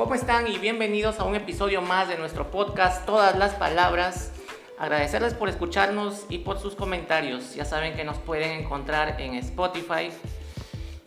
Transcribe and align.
¿Cómo 0.00 0.14
están? 0.14 0.48
Y 0.48 0.56
bienvenidos 0.56 1.20
a 1.20 1.24
un 1.24 1.36
episodio 1.36 1.82
más 1.82 2.08
de 2.08 2.16
nuestro 2.16 2.50
podcast 2.50 3.04
Todas 3.04 3.36
las 3.36 3.52
Palabras. 3.56 4.32
Agradecerles 4.78 5.34
por 5.34 5.50
escucharnos 5.50 6.24
y 6.30 6.38
por 6.38 6.58
sus 6.58 6.74
comentarios. 6.74 7.54
Ya 7.54 7.66
saben 7.66 7.94
que 7.94 8.02
nos 8.02 8.16
pueden 8.16 8.60
encontrar 8.60 9.20
en 9.20 9.34
Spotify 9.34 10.10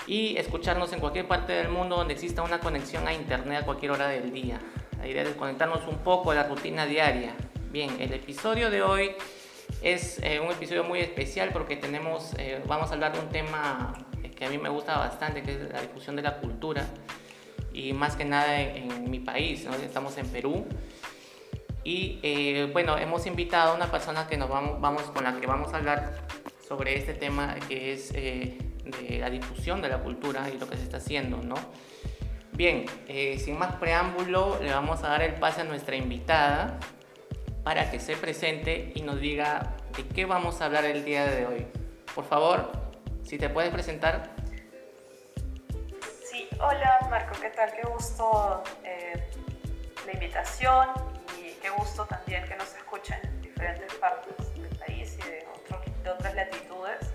y 0.06 0.38
escucharnos 0.38 0.94
en 0.94 1.00
cualquier 1.00 1.28
parte 1.28 1.54
del 1.54 1.70
mundo 1.70 1.96
donde 1.96 2.14
exista 2.14 2.44
una 2.44 2.60
conexión 2.60 3.08
a 3.08 3.14
internet 3.16 3.64
a 3.64 3.66
cualquier 3.66 3.94
hora 3.94 4.10
del 4.10 4.32
día. 4.32 4.60
La 5.00 5.08
idea 5.08 5.24
es 5.24 5.30
desconectarnos 5.30 5.88
un 5.88 5.98
poco 5.98 6.30
de 6.30 6.36
la 6.36 6.44
rutina 6.44 6.86
diaria. 6.86 7.34
Bien, 7.72 8.00
el 8.00 8.14
episodio 8.14 8.70
de 8.70 8.84
hoy 8.84 9.10
es 9.82 10.20
eh, 10.22 10.40
un 10.40 10.52
episodio 10.52 10.84
muy 10.84 11.00
especial 11.00 11.50
porque 11.52 11.78
tenemos, 11.78 12.36
eh, 12.38 12.62
vamos 12.68 12.92
a 12.92 12.94
hablar 12.94 13.14
de 13.14 13.22
un 13.22 13.30
tema 13.30 13.96
que 14.36 14.46
a 14.46 14.50
mí 14.50 14.60
me 14.60 14.70
gusta 14.70 15.00
bastante, 15.00 15.42
que 15.42 15.54
es 15.54 15.72
la 15.72 15.82
difusión 15.82 16.16
de 16.16 16.22
la 16.22 16.38
cultura 16.38 16.86
y 17.74 17.94
más 17.94 18.16
que 18.16 18.26
nada 18.26 18.62
en, 18.62 19.10
mi 19.10 19.20
país, 19.20 19.66
¿no? 19.66 19.74
estamos 19.76 20.18
en 20.18 20.28
Perú. 20.28 20.66
Y 21.84 22.20
eh, 22.24 22.70
bueno, 22.72 22.98
hemos 22.98 23.26
invitado 23.26 23.74
a 23.74 23.76
una 23.76 23.92
persona 23.92 24.28
que 24.28 24.38
nos 24.38 24.50
vamos, 24.50 24.80
vamos, 24.80 25.04
con 25.04 25.24
la 25.24 25.40
que 25.40 25.48
vamos 25.48 25.74
a 25.74 25.78
hablar 25.78 26.14
sobre 26.66 26.98
este 26.98 27.14
tema 27.14 27.56
que 27.68 27.94
es 27.94 28.12
eh, 28.16 28.58
de 28.86 29.20
la 29.20 29.30
difusión 29.30 29.82
de 29.82 29.90
la 29.90 30.00
cultura 30.00 30.50
y 30.50 30.58
lo 30.58 30.68
que 30.68 30.78
se 30.78 30.84
está 30.84 30.98
haciendo, 30.98 31.38
¿no? 31.38 31.56
Bien, 32.54 32.86
eh, 33.08 33.40
sin 33.40 33.58
más 33.58 33.76
preámbulo, 33.76 34.60
le 34.62 34.72
vamos 34.72 35.04
a 35.04 35.10
dar 35.10 35.24
el 35.24 35.34
pase 35.34 35.62
a 35.62 35.64
nuestra 35.64 35.96
invitada 35.96 36.80
para 37.64 37.90
que 37.90 38.00
se 38.00 38.16
presente 38.16 38.92
y 38.96 39.02
nos 39.02 39.20
diga 39.20 39.76
de 39.98 40.06
qué 40.06 40.26
vamos 40.26 40.62
a 40.62 40.66
hablar 40.66 40.86
el 40.86 41.04
día 41.04 41.26
de 41.26 41.46
hoy. 41.48 41.66
Por 42.14 42.26
favor, 42.26 42.72
si 43.24 43.38
te 43.38 43.50
puedes 43.50 43.72
presentar. 43.72 44.33
Hola 46.66 46.98
Marco, 47.10 47.36
¿qué 47.42 47.50
tal? 47.50 47.74
Qué 47.74 47.82
gusto 47.82 48.64
eh, 48.86 49.30
la 50.06 50.14
invitación 50.14 50.88
y 51.38 51.52
qué 51.56 51.70
gusto 51.70 52.06
también 52.06 52.46
que 52.46 52.56
nos 52.56 52.74
escuchen 52.74 53.20
en 53.22 53.42
diferentes 53.42 53.94
partes 53.96 54.56
del 54.56 54.74
país 54.78 55.18
y 55.20 55.30
de, 55.30 56.10
otras 56.10 56.34
latitudes. 56.34 57.12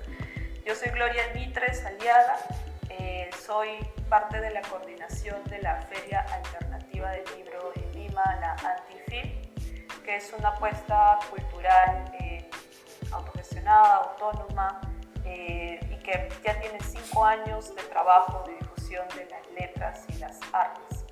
Yo 0.66 0.74
soy 0.74 0.90
Gloria 0.90 1.22
Mitres 1.34 1.82
Aliaga, 1.86 2.36
eh, 2.90 3.30
soy 3.42 3.78
parte 4.10 4.38
de 4.38 4.50
la 4.50 4.60
coordinación 4.60 5.42
de 5.44 5.62
la 5.62 5.80
Feria 5.80 6.26
Alternativa 6.30 7.10
del 7.12 7.24
Libro 7.38 7.72
en 7.74 7.92
Lima, 7.94 8.22
la 8.42 8.52
Antifil, 8.52 9.50
que 10.04 10.16
es 10.16 10.30
una 10.38 10.50
apuesta 10.50 11.20
cultural 11.30 12.04
eh, 12.20 12.50
autogestionada, 13.12 13.94
autónoma 13.94 14.78
y 15.24 15.78
que 16.04 16.28
ya 16.44 16.60
tiene 16.60 16.78
cinco 16.80 17.24
años 17.24 17.74
de 17.74 17.82
trabajo 17.84 18.44
de 18.88 19.28
las 19.30 19.50
letras 19.60 20.06
y 20.08 20.18
las 20.18 20.40
artes. 20.50 21.04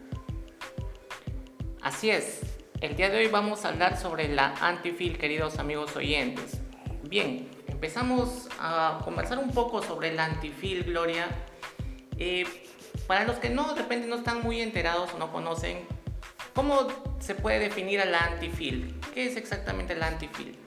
Así 1.83 2.11
es, 2.11 2.41
el 2.81 2.97
día 2.97 3.11
de 3.11 3.19
hoy 3.19 3.29
vamos 3.29 3.67
a 3.67 3.69
hablar 3.69 3.99
sobre 3.99 4.29
la 4.29 4.55
antifil, 4.63 5.19
queridos 5.19 5.59
amigos 5.59 5.95
oyentes. 5.95 6.59
Bien, 7.03 7.51
empezamos 7.69 8.49
a 8.59 9.01
conversar 9.05 9.39
un 9.39 9.51
poco 9.51 9.83
sobre 9.83 10.15
la 10.15 10.25
antifil, 10.25 10.85
Gloria. 10.85 11.27
Eh, 12.19 12.47
para 13.07 13.25
los 13.25 13.37
que 13.37 13.51
no, 13.51 13.75
de 13.75 13.83
repente 13.83 14.09
no 14.09 14.17
están 14.17 14.43
muy 14.43 14.63
enterados 14.63 15.13
o 15.13 15.19
no 15.19 15.31
conocen, 15.31 15.87
¿cómo 16.55 16.89
se 17.21 17.35
puede 17.35 17.59
definir 17.59 18.01
a 18.01 18.07
la 18.07 18.21
antifil? 18.21 18.99
¿Qué 19.13 19.27
es 19.27 19.37
exactamente 19.37 19.95
la 19.95 20.07
antifil? 20.07 20.59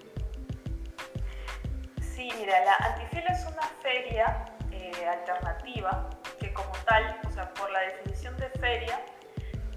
Sí, 2.15 2.29
mira, 2.37 2.63
la 2.65 2.75
antifil 2.75 3.23
es 3.27 3.45
una 3.47 3.67
feria 3.81 4.45
eh, 4.91 5.07
alternativa 5.07 6.09
que 6.39 6.53
como 6.53 6.71
tal, 6.85 7.19
o 7.27 7.31
sea, 7.31 7.53
por 7.53 7.71
la 7.71 7.81
definición 7.81 8.35
de 8.37 8.49
feria, 8.49 8.99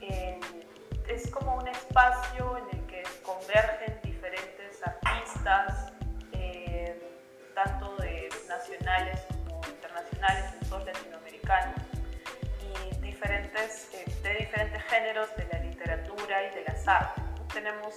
eh, 0.01 0.39
es 1.09 1.31
como 1.31 1.57
un 1.57 1.69
espacio 1.69 2.59
en 2.59 2.79
el 2.79 2.87
que 2.87 3.03
convergen 3.23 4.01
diferentes 4.03 4.81
artistas, 4.87 5.93
eh, 6.33 7.01
tanto 7.55 7.97
de 7.97 8.29
nacionales 8.49 9.21
como 9.47 9.61
internacionales, 9.67 10.55
todos 10.69 10.87
latinoamericanos, 10.87 11.77
y 12.61 13.01
diferentes, 13.01 13.91
eh, 13.95 14.05
de 14.23 14.35
diferentes 14.35 14.83
géneros 14.85 15.35
de 15.37 15.49
la 15.53 15.59
literatura 15.61 16.43
y 16.45 16.55
de 16.55 16.65
las 16.65 16.89
artes. 16.89 17.25
Tenemos 17.53 17.97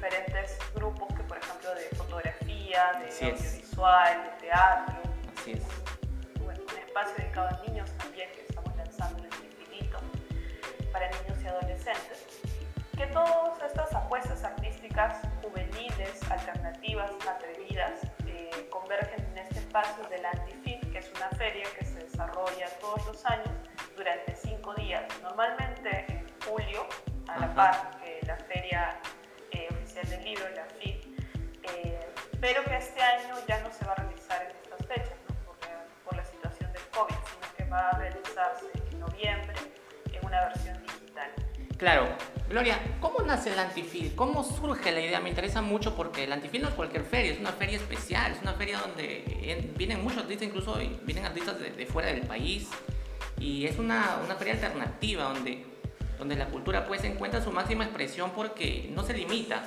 diferentes 0.00 0.56
grupos 0.74 1.08
que, 1.14 1.22
por 1.24 1.36
ejemplo, 1.36 1.74
de 1.74 1.94
fotografía, 1.94 2.92
de 3.00 3.32
audiovisual, 3.32 4.24
de 4.24 4.46
teatro. 4.46 4.96
Así 5.36 5.52
es. 5.52 5.62
Espacio 6.86 7.14
dedicado 7.18 7.48
a 7.48 7.68
niños 7.68 7.90
también 7.98 8.30
que 8.32 8.46
estamos 8.48 8.74
lanzando 8.76 9.18
en 9.18 9.32
el 9.32 9.44
infinito 9.44 9.98
para 10.90 11.06
niños 11.10 11.38
y 11.42 11.46
adolescentes, 11.46 12.40
que 12.96 13.06
todas 13.08 13.62
estas 13.62 13.94
apuestas 13.94 14.42
artísticas 14.42 15.18
juveniles, 15.42 16.30
alternativas, 16.30 17.10
atrevidas, 17.28 18.00
eh, 18.26 18.68
convergen 18.70 19.22
en 19.32 19.38
este 19.38 19.58
espacio 19.58 20.02
del 20.08 20.24
Antifit, 20.24 20.80
que 20.90 20.98
es 20.98 21.12
una 21.14 21.28
feria 21.36 21.66
que 21.78 21.84
se 21.84 22.00
desarrolla 22.00 22.70
todos 22.80 23.06
los 23.06 23.24
años 23.26 23.52
durante 23.94 24.34
cinco 24.34 24.74
días, 24.74 25.04
normalmente 25.22 26.06
en 26.08 26.26
julio, 26.46 26.86
a 27.28 27.38
la 27.38 27.54
par 27.54 27.90
que 28.02 28.09
del 30.08 30.24
libro, 30.24 30.44
la 30.54 30.64
FIT, 30.78 31.04
eh, 31.62 32.00
pero 32.40 32.64
que 32.64 32.76
este 32.76 33.02
año 33.02 33.34
ya 33.46 33.60
no 33.60 33.72
se 33.72 33.84
va 33.84 33.92
a 33.92 33.96
realizar 33.96 34.42
en 34.42 34.56
estas 34.56 34.86
fechas 34.86 35.20
va 37.70 37.88
a 37.90 37.98
realizarse 37.98 38.66
en 38.90 39.00
noviembre 39.00 39.54
en 40.12 40.26
una 40.26 40.48
versión 40.48 40.76
digital. 40.82 41.30
Claro. 41.76 42.08
Gloria, 42.48 42.80
¿cómo 43.00 43.20
nace 43.20 43.52
el 43.52 43.58
Antifil? 43.60 44.12
¿Cómo 44.16 44.42
surge 44.42 44.90
la 44.90 45.00
idea? 45.00 45.20
Me 45.20 45.28
interesa 45.28 45.62
mucho 45.62 45.94
porque 45.94 46.24
el 46.24 46.32
Antifil 46.32 46.62
no 46.62 46.68
es 46.68 46.74
cualquier 46.74 47.04
feria, 47.04 47.30
es 47.30 47.38
una 47.38 47.52
feria 47.52 47.76
especial, 47.76 48.32
es 48.32 48.42
una 48.42 48.54
feria 48.54 48.78
donde 48.78 49.68
vienen 49.76 50.02
muchos 50.02 50.18
artistas, 50.22 50.48
incluso 50.48 50.74
vienen 51.04 51.24
artistas 51.24 51.60
de, 51.60 51.86
fuera 51.86 52.08
del 52.08 52.22
país. 52.22 52.68
Y 53.38 53.66
es 53.66 53.78
una, 53.78 54.18
una, 54.24 54.34
feria 54.34 54.54
alternativa 54.54 55.24
donde, 55.24 55.64
donde 56.20 56.36
la 56.36 56.46
cultura 56.50 56.86
pues 56.86 57.02
encuentra 57.04 57.42
su 57.42 57.50
máxima 57.50 57.84
expresión 57.84 58.30
porque 58.36 58.90
no 58.94 59.02
se 59.02 59.14
limita, 59.14 59.64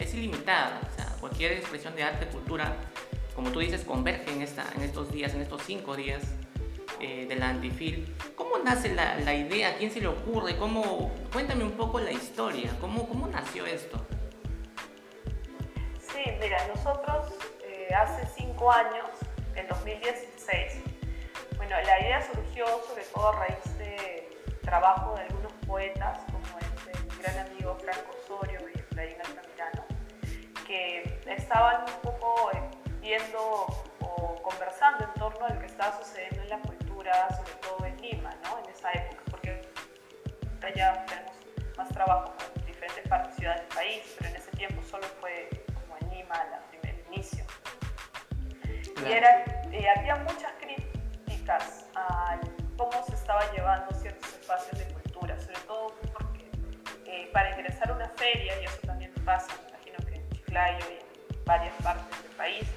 es 0.00 0.14
ilimitada. 0.14 0.80
O 0.90 0.96
sea, 0.96 1.14
cualquier 1.20 1.52
expresión 1.52 1.94
de 1.94 2.02
arte, 2.02 2.26
cultura, 2.26 2.74
como 3.36 3.50
tú 3.50 3.60
dices, 3.60 3.84
converge 3.84 4.32
en, 4.32 4.40
esta, 4.40 4.64
en 4.74 4.82
estos 4.82 5.12
días, 5.12 5.34
en 5.34 5.42
estos 5.42 5.62
cinco 5.62 5.94
días 5.94 6.22
eh, 6.98 7.26
de 7.28 7.36
la 7.36 7.50
Antifil. 7.50 8.16
¿Cómo 8.34 8.56
nace 8.64 8.94
la, 8.94 9.34
idea? 9.34 9.76
quién 9.76 9.90
se 9.90 10.00
le 10.00 10.06
ocurre? 10.06 10.56
¿Cómo? 10.56 11.12
Cuéntame 11.30 11.62
un 11.62 11.72
poco 11.72 12.00
la 12.00 12.10
historia. 12.10 12.74
¿Cómo, 12.80 13.06
cómo 13.06 13.28
nació 13.28 13.66
esto? 13.66 14.02
Sí, 16.00 16.22
mira, 16.40 16.56
nosotros 16.68 17.34
eh, 17.64 17.88
hace 17.94 18.26
cinco 18.34 18.72
años, 18.72 19.10
en 19.56 19.68
2016, 19.68 20.72
bueno, 21.58 21.76
la 21.84 22.00
idea 22.00 22.26
surgió 22.32 22.64
sobre 22.88 23.02
todo 23.12 23.28
a 23.28 23.46
raíz 23.46 23.78
de 23.78 24.30
trabajo 24.62 25.14
de 25.16 25.22
algunos 25.22 25.51
poetas, 25.66 26.18
como 26.30 26.58
es 26.58 26.86
mi 26.86 27.22
gran 27.22 27.46
amigo 27.46 27.76
Franco 27.76 28.16
Osorio 28.24 28.60
y 28.74 28.78
Efraín 28.78 29.16
Altamirano, 29.24 29.84
que 30.66 31.20
estaban 31.26 31.82
un 31.82 32.00
poco 32.02 32.50
eh, 32.52 32.70
viendo 33.00 33.66
o 34.00 34.42
conversando 34.42 35.04
en 35.04 35.14
torno 35.14 35.46
a 35.46 35.50
lo 35.50 35.60
que 35.60 35.66
estaba 35.66 35.96
sucediendo 35.98 36.42
en 36.42 36.48
la 36.48 36.58
cultura 36.58 36.82
sobre 37.36 37.52
todo 37.54 37.86
en 37.86 38.00
Lima, 38.00 38.30
¿no? 38.44 38.58
En 38.64 38.70
esa 38.70 38.90
época, 38.92 39.22
porque 39.30 39.62
ya 40.76 41.04
tenemos 41.06 41.32
más 41.76 41.88
trabajo 41.88 42.34
en 42.56 42.66
diferentes 42.66 43.08
partes, 43.08 43.34
ciudades 43.36 43.60
del 43.62 43.76
país, 43.76 44.14
pero 44.16 44.30
en 44.30 44.36
ese 44.36 44.50
tiempo 44.52 44.82
solo 44.82 45.06
fue 45.20 45.48
como 45.74 45.96
en 46.00 46.16
Lima 46.16 46.34
el 46.34 46.80
primer 46.80 47.04
inicio. 47.08 47.44
Y 49.04 49.12
era, 49.12 49.44
eh, 49.72 49.86
había 49.96 50.16
muchas 50.16 50.52
críticas 50.60 51.86
a 51.96 52.38
cómo 52.76 53.04
se 53.04 53.14
estaba 53.14 53.50
llevando 53.52 53.92
ciertos 53.94 54.32
espacios 54.32 54.78
de 54.78 54.91
para 57.32 57.50
ingresar 57.50 57.90
a 57.90 57.94
una 57.94 58.08
feria, 58.10 58.60
y 58.60 58.64
eso 58.64 58.78
también 58.86 59.12
pasa, 59.24 59.48
me 59.62 59.68
imagino 59.70 59.98
que 60.06 60.14
en 60.16 60.28
Chiclayo 60.30 60.86
y 60.90 61.34
en 61.34 61.44
varias 61.44 61.74
partes 61.82 62.22
del 62.22 62.32
país, 62.32 62.68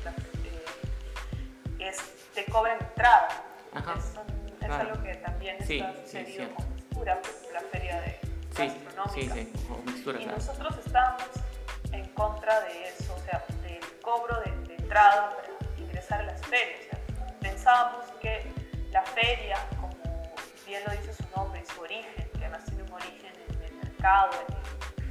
eh, 1.79 1.87
es, 1.89 1.97
te 2.33 2.45
cobran 2.45 2.77
entrada. 2.81 3.29
Es, 3.97 4.71
algo 4.71 5.03
que 5.03 5.13
también 5.15 5.57
está 5.59 5.93
sucedido 5.93 6.49
con 6.55 6.73
Mistura, 6.73 7.21
pues, 7.21 7.47
la 7.53 7.59
feria 7.61 8.01
de 8.01 8.19
gastronómica. 8.57 10.19
y 10.19 10.25
nosotros 10.25 10.75
estábamos 10.83 11.29
en 11.91 12.05
contra 12.13 12.61
de 12.61 12.89
eso, 12.89 13.13
o 13.13 13.19
sea, 13.19 13.45
del 13.61 13.79
cobro 14.01 14.41
de, 14.41 14.75
entrada 14.75 15.35
para 15.35 15.47
ingresar 15.77 16.21
a 16.21 16.23
las 16.23 16.41
ferias. 16.47 16.97
pensábamos 17.41 18.05
que 18.21 18.43
la 18.91 19.03
feria, 19.03 19.57
como 19.79 19.93
bien 20.65 20.81
lo 20.85 20.91
dice 20.93 21.13
su 21.13 21.23
nombre 21.35 21.61
y 21.61 21.65
su 21.71 21.81
origen, 21.81 22.29
que 22.31 22.37
además 22.37 22.65
tiene 22.65 22.83
un 22.83 22.93
origen 22.93 23.24
mercado, 24.05 24.29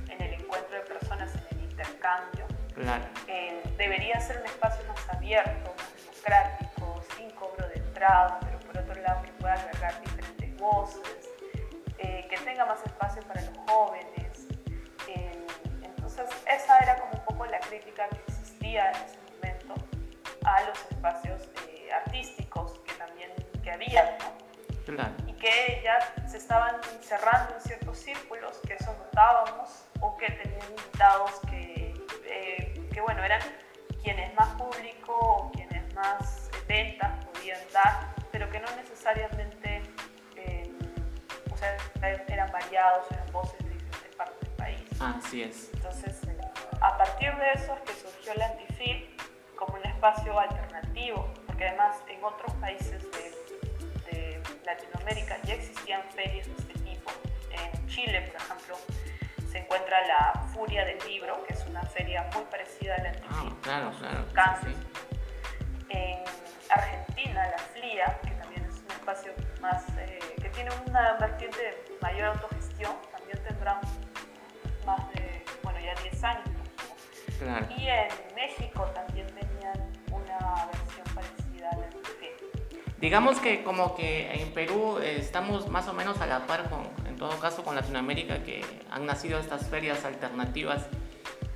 en 0.09 0.23
el, 0.23 0.35
encuentro 0.35 0.77
de 0.77 0.83
personas, 0.83 1.35
en 1.35 1.59
el 1.59 1.65
intercambio, 1.65 2.47
eh, 3.27 3.61
debería 3.77 4.21
ser 4.21 4.39
un 4.39 4.47
espacio 4.47 4.85
más 4.87 5.09
abierto, 5.09 5.75
más 5.77 5.95
democrático, 5.97 7.03
sin 7.17 7.31
cobro 7.31 7.69
de 7.69 7.75
entrada, 7.75 8.39
pero 8.41 8.61
por 8.61 8.79
otro 8.79 9.03
lado 9.03 9.23
que 9.23 9.33
pueda 9.33 9.55
agregar 9.55 10.01
diferentes 10.01 10.57
voces, 10.59 11.29
tenga 12.45 12.67
más 12.67 12.85
espacio 12.85 13.23
para 13.23 13.41
los 13.41 13.59
jóvenes. 13.67 14.47
Eh, 15.09 15.47
entonces, 15.83 16.27
esa 16.47 16.79
era 16.79 17.01
como 17.01 17.13
un 17.15 17.25
poco 17.25 17.47
la 17.47 17.59
crítica 17.61 18.09
que 18.09 18.21
existía 18.29 18.91
en 18.91 18.97
ese 18.97 19.19
momento 19.35 19.75
a 20.45 20.63
los 20.65 20.79
espacios 20.91 21.49
eh, 21.69 21.91
artísticos 21.93 22.79
que 22.87 22.93
también 22.95 23.31
que 23.63 23.73
había, 23.73 24.19
Y 25.27 25.33
que 25.33 25.81
ya 25.83 25.99
se 26.29 26.37
estaban 26.37 26.77
cerrando 27.01 27.55
en 27.55 27.61
ciertos 27.63 27.99
círculos, 27.99 28.61
notábamos, 29.15 29.87
o 30.01 30.17
que 30.17 30.27
tenían 30.27 30.71
invitados 30.71 31.31
que, 31.49 31.95
eh, 32.25 32.89
que 32.93 33.01
bueno, 33.01 33.23
eran 33.23 33.41
quienes 34.03 34.35
más 34.35 34.49
público 34.57 35.13
o 35.17 35.53
quienes 35.53 35.95
más 35.95 36.51
ventas 36.67 37.25
podían 37.27 37.61
dar, 37.73 38.15
pero 38.33 38.51
que 38.51 38.59
no 38.59 38.67
necesariamente 38.77 39.83
o 41.51 41.57
sea, 41.57 41.77
eran 42.29 42.51
variados, 42.51 43.07
eran 43.11 43.33
voces 43.33 43.59
de 43.61 43.71
diferentes 43.71 44.17
partes 44.17 44.41
del 44.41 44.57
país. 44.57 45.01
Así 45.01 45.43
es. 45.43 45.71
Entonces, 45.75 46.21
a 46.81 46.99
partir 46.99 47.35
de 47.37 47.53
eso 47.53 47.75
es 47.75 47.81
que 47.83 47.95
surgió 47.95 48.33
el 48.33 48.43
Antifil 48.43 49.17
como 49.57 49.75
un 49.77 49.87
espacio 49.87 50.39
alternativo, 50.39 51.33
porque 51.47 51.69
además 51.69 51.97
en 52.09 52.23
otros 52.25 52.53
países 52.55 53.03
de, 53.13 53.45
Latinoamérica 54.65 55.41
ya 55.43 55.55
existían 55.55 56.03
ferias 56.11 56.47
de 56.47 56.55
este 56.55 56.73
tipo. 56.81 57.11
En 57.51 57.87
Chile, 57.87 58.23
por 58.23 58.37
ejemplo, 58.37 58.77
se 59.55 59.61
encuentra 59.61 60.05
la 60.09 60.33
Furia 60.53 60.85
del 60.85 60.99
Libro, 61.07 61.45
que 61.45 61.53
es 61.53 61.65
una 61.67 61.83
feria 61.83 62.29
muy 62.35 62.43
parecida 62.51 62.97
al 62.97 63.07
Antifil. 63.07 63.29
Ah, 63.31 63.57
claro, 63.63 63.93
claro. 64.01 64.65
En 65.91 66.25
Argentina, 66.71 67.47
la 67.47 67.59
FLIA, 67.59 68.19
que 68.25 68.31
también 68.33 68.65
es 68.65 68.75
un 68.81 68.91
espacio 68.91 69.33
más, 69.61 69.85
eh, 69.97 70.19
que 70.43 70.49
tiene 70.49 70.71
una 70.89 71.13
vertiente 71.21 71.57
de 71.57 71.99
mayor 72.03 72.25
autogestión, 72.31 72.97
también 73.13 73.41
tendrá 73.45 73.81
más 74.85 75.09
de, 75.13 75.45
bueno, 75.63 75.79
ya 75.79 75.95
10 76.03 76.25
años. 76.25 76.49
Y 77.79 77.87
en 77.87 78.09
México 78.35 78.83
también 78.87 79.29
tenían 79.29 79.79
una 80.11 80.67
versión 80.67 81.07
parecida 81.15 81.71
a 81.71 81.77
la 81.77 81.87
Digamos 82.99 83.39
que 83.39 83.63
como 83.63 83.95
que 83.95 84.33
en 84.33 84.53
Perú 84.53 84.99
eh, 84.99 85.19
estamos 85.21 85.69
más 85.69 85.87
o 85.87 85.93
menos 85.93 86.21
a 86.21 86.27
la 86.27 86.45
par 86.47 86.69
con, 86.71 86.83
todo 87.25 87.41
caso, 87.41 87.63
con 87.65 87.75
Latinoamérica, 87.75 88.43
que 88.43 88.63
han 88.91 89.07
nacido 89.07 89.39
estas 89.39 89.67
ferias 89.69 90.05
alternativas. 90.05 90.85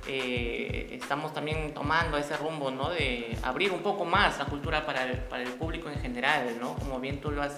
Eh, 0.07 0.97
estamos 0.99 1.31
también 1.31 1.75
tomando 1.75 2.17
ese 2.17 2.35
rumbo, 2.37 2.71
¿no? 2.71 2.89
De 2.89 3.37
abrir 3.43 3.71
un 3.71 3.83
poco 3.83 4.03
más 4.03 4.39
la 4.39 4.45
cultura 4.45 4.83
para 4.83 5.03
el, 5.03 5.19
para 5.19 5.43
el 5.43 5.49
público 5.49 5.87
en 5.87 5.99
general, 6.01 6.57
¿no? 6.59 6.73
Como 6.73 6.99
bien 6.99 7.21
tú 7.21 7.29
lo 7.29 7.43
has, 7.43 7.55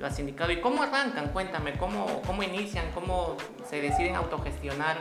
lo 0.00 0.04
has 0.04 0.18
indicado. 0.18 0.50
¿Y 0.50 0.60
cómo 0.60 0.82
arrancan? 0.82 1.28
Cuéntame, 1.28 1.74
¿cómo, 1.74 2.22
cómo 2.26 2.42
inician? 2.42 2.90
¿Cómo 2.92 3.36
se 3.70 3.80
deciden 3.80 4.16
autogestionar? 4.16 4.98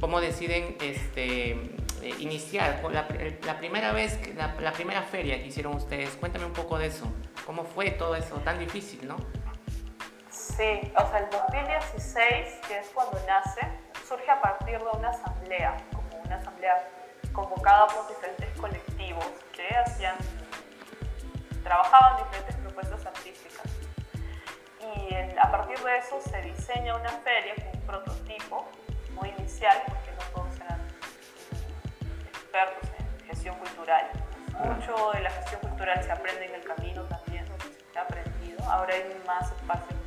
cómo 0.00 0.18
deciden 0.18 0.76
este, 0.80 1.50
eh, 1.50 2.14
iniciar 2.20 2.80
la, 2.90 3.06
la, 3.44 3.58
primera 3.58 3.92
vez, 3.92 4.18
la, 4.34 4.56
la, 4.58 4.72
primera 4.72 5.02
feria 5.02 5.38
que 5.42 5.48
hicieron 5.48 5.74
ustedes. 5.74 6.08
Cuéntame 6.18 6.46
un 6.46 6.54
poco 6.54 6.78
de 6.78 6.86
eso. 6.86 7.04
¿Cómo 7.44 7.64
fue 7.64 7.90
todo 7.90 8.16
eso 8.16 8.36
tan 8.36 8.58
difícil, 8.58 9.06
no? 9.06 9.16
Sí, 10.60 10.92
o 10.94 11.06
sea, 11.08 11.20
el 11.20 11.30
2016, 11.30 12.60
que 12.68 12.80
es 12.80 12.88
cuando 12.92 13.18
nace, 13.26 13.66
surge 14.06 14.30
a 14.30 14.42
partir 14.42 14.78
de 14.78 14.90
una 14.90 15.08
asamblea, 15.08 15.74
como 15.90 16.22
una 16.22 16.36
asamblea 16.36 16.86
convocada 17.32 17.86
por 17.86 18.06
diferentes 18.08 18.60
colectivos 18.60 19.24
que 19.54 19.74
hacían, 19.74 20.16
trabajaban 21.62 22.18
diferentes 22.24 22.56
propuestas 22.56 23.06
artísticas. 23.06 23.72
Y 24.82 25.14
a 25.14 25.50
partir 25.50 25.78
de 25.78 25.96
eso 25.96 26.20
se 26.20 26.42
diseña 26.42 26.94
una 26.94 27.08
feria 27.08 27.54
con 27.54 27.80
un 27.80 27.86
prototipo 27.86 28.68
muy 29.18 29.30
inicial, 29.38 29.82
porque 29.86 30.10
no 30.12 30.42
todos 30.42 30.60
eran 30.60 30.80
expertos 32.34 32.90
en 32.98 33.26
gestión 33.28 33.56
cultural. 33.56 34.10
Mucho 34.62 35.12
de 35.12 35.20
la 35.22 35.30
gestión 35.30 35.62
cultural 35.62 36.04
se 36.04 36.12
aprende 36.12 36.44
en 36.44 36.54
el 36.56 36.64
camino 36.64 37.04
también, 37.04 37.46
se 37.94 37.98
ha 37.98 38.02
aprendido. 38.02 38.62
Ahora 38.70 38.92
hay 38.92 39.22
más 39.26 39.50
espacio 39.52 40.00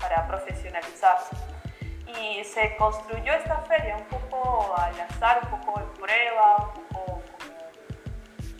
para 0.00 0.26
profesionalizarse. 0.26 1.36
Y 2.20 2.42
se 2.44 2.76
construyó 2.76 3.32
esta 3.34 3.58
feria 3.62 3.96
un 3.96 4.04
poco 4.04 4.74
al 4.78 4.98
azar, 5.00 5.40
un 5.44 5.60
poco 5.60 5.80
de 5.80 5.86
prueba, 6.00 6.72
un 6.74 6.84
poco 6.84 7.22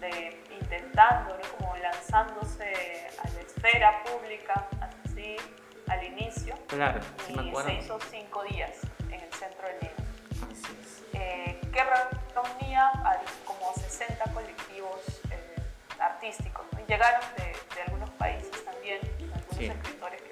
de 0.00 0.44
intentando, 0.61 1.37
como 1.58 1.76
lanzándose 1.76 3.08
a 3.25 3.29
la 3.31 3.40
esfera 3.40 4.05
pública, 4.05 4.67
así, 5.05 5.37
al 5.88 6.05
inicio. 6.05 6.55
Claro, 6.67 7.00
y 7.29 7.56
se 7.56 7.75
hizo 7.75 7.99
cinco 8.11 8.43
días 8.44 8.88
centro 9.38 9.69
de 9.69 9.75
Lima, 9.81 10.50
eh, 11.12 11.61
que 11.73 11.85
reunía 12.35 12.87
a 12.87 13.20
como 13.44 13.73
60 13.75 14.32
colectivos 14.32 15.00
eh, 15.31 15.62
artísticos. 15.99 16.67
Y 16.73 16.90
llegaron 16.90 17.23
de, 17.37 17.82
algunos 17.82 18.11
países 18.11 18.64
también, 18.64 18.99
algunos 19.32 19.76
escritores 19.76 20.23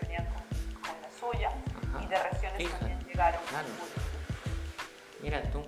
suya, 1.32 1.50
y 2.02 2.06
de 2.06 2.22
regiones 2.22 2.70
también 2.72 2.98
llegaron. 3.06 3.40
Mira 5.22 5.42
tú. 5.50 5.64